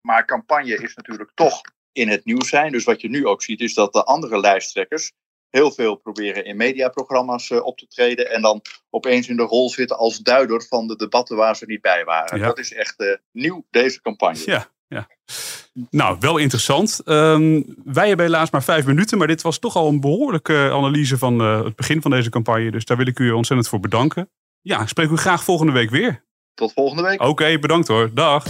Maar 0.00 0.24
campagne 0.24 0.76
is 0.76 0.94
natuurlijk 0.94 1.30
toch 1.34 1.60
in 1.92 2.08
het 2.08 2.24
nieuws 2.24 2.48
zijn. 2.48 2.72
Dus 2.72 2.84
wat 2.84 3.00
je 3.00 3.08
nu 3.08 3.26
ook 3.26 3.42
ziet, 3.42 3.60
is 3.60 3.74
dat 3.74 3.92
de 3.92 4.04
andere 4.04 4.40
lijsttrekkers 4.40 5.12
heel 5.50 5.72
veel 5.72 5.96
proberen 5.96 6.44
in 6.44 6.56
mediaprogramma's 6.56 7.50
uh, 7.50 7.64
op 7.64 7.78
te 7.78 7.86
treden. 7.86 8.30
En 8.30 8.42
dan 8.42 8.62
opeens 8.90 9.28
in 9.28 9.36
de 9.36 9.42
rol 9.42 9.70
zitten 9.70 9.98
als 9.98 10.18
duider 10.18 10.66
van 10.68 10.86
de 10.86 10.96
debatten 10.96 11.36
waar 11.36 11.56
ze 11.56 11.64
niet 11.66 11.80
bij 11.80 12.04
waren. 12.04 12.38
Ja. 12.38 12.46
Dat 12.46 12.58
is 12.58 12.72
echt 12.72 13.00
uh, 13.00 13.14
nieuw, 13.32 13.66
deze 13.70 14.00
campagne. 14.00 14.42
Ja, 14.44 14.66
ja. 14.88 15.08
Nou, 15.90 16.16
wel 16.20 16.36
interessant. 16.36 17.00
Um, 17.04 17.74
wij 17.84 18.08
hebben 18.08 18.26
helaas 18.26 18.50
maar 18.50 18.62
vijf 18.62 18.86
minuten, 18.86 19.18
maar 19.18 19.26
dit 19.26 19.42
was 19.42 19.58
toch 19.58 19.76
al 19.76 19.88
een 19.88 20.00
behoorlijke 20.00 20.70
analyse 20.72 21.18
van 21.18 21.40
uh, 21.40 21.64
het 21.64 21.76
begin 21.76 22.02
van 22.02 22.10
deze 22.10 22.30
campagne. 22.30 22.70
Dus 22.70 22.84
daar 22.84 22.96
wil 22.96 23.06
ik 23.06 23.18
u 23.18 23.30
ontzettend 23.30 23.68
voor 23.68 23.80
bedanken. 23.80 24.30
Ja, 24.60 24.86
spreek 24.86 25.10
u 25.10 25.16
graag 25.16 25.44
volgende 25.44 25.72
week 25.72 25.90
weer. 25.90 26.24
Tot 26.54 26.72
volgende 26.72 27.02
week. 27.02 27.20
Oké, 27.20 27.30
okay, 27.30 27.58
bedankt 27.58 27.88
hoor. 27.88 28.14
Dag. 28.14 28.44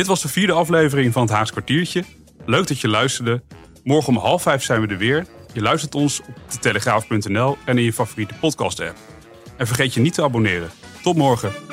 Dit 0.00 0.08
was 0.08 0.22
de 0.22 0.28
vierde 0.28 0.52
aflevering 0.52 1.12
van 1.12 1.22
het 1.22 1.30
Haags 1.30 1.50
kwartiertje. 1.50 2.04
Leuk 2.46 2.66
dat 2.66 2.80
je 2.80 2.88
luisterde. 2.88 3.42
Morgen 3.84 4.08
om 4.08 4.18
half 4.18 4.42
vijf 4.42 4.62
zijn 4.62 4.80
we 4.80 4.86
er 4.86 4.98
weer. 4.98 5.26
Je 5.52 5.60
luistert 5.60 5.94
ons 5.94 6.20
op 6.20 6.34
de 6.50 6.58
telegraaf.nl 6.58 7.56
en 7.64 7.78
in 7.78 7.84
je 7.84 7.92
favoriete 7.92 8.34
podcast 8.40 8.80
app. 8.80 8.96
En 9.56 9.66
vergeet 9.66 9.94
je 9.94 10.00
niet 10.00 10.14
te 10.14 10.22
abonneren. 10.22 10.70
Tot 11.02 11.16
morgen. 11.16 11.69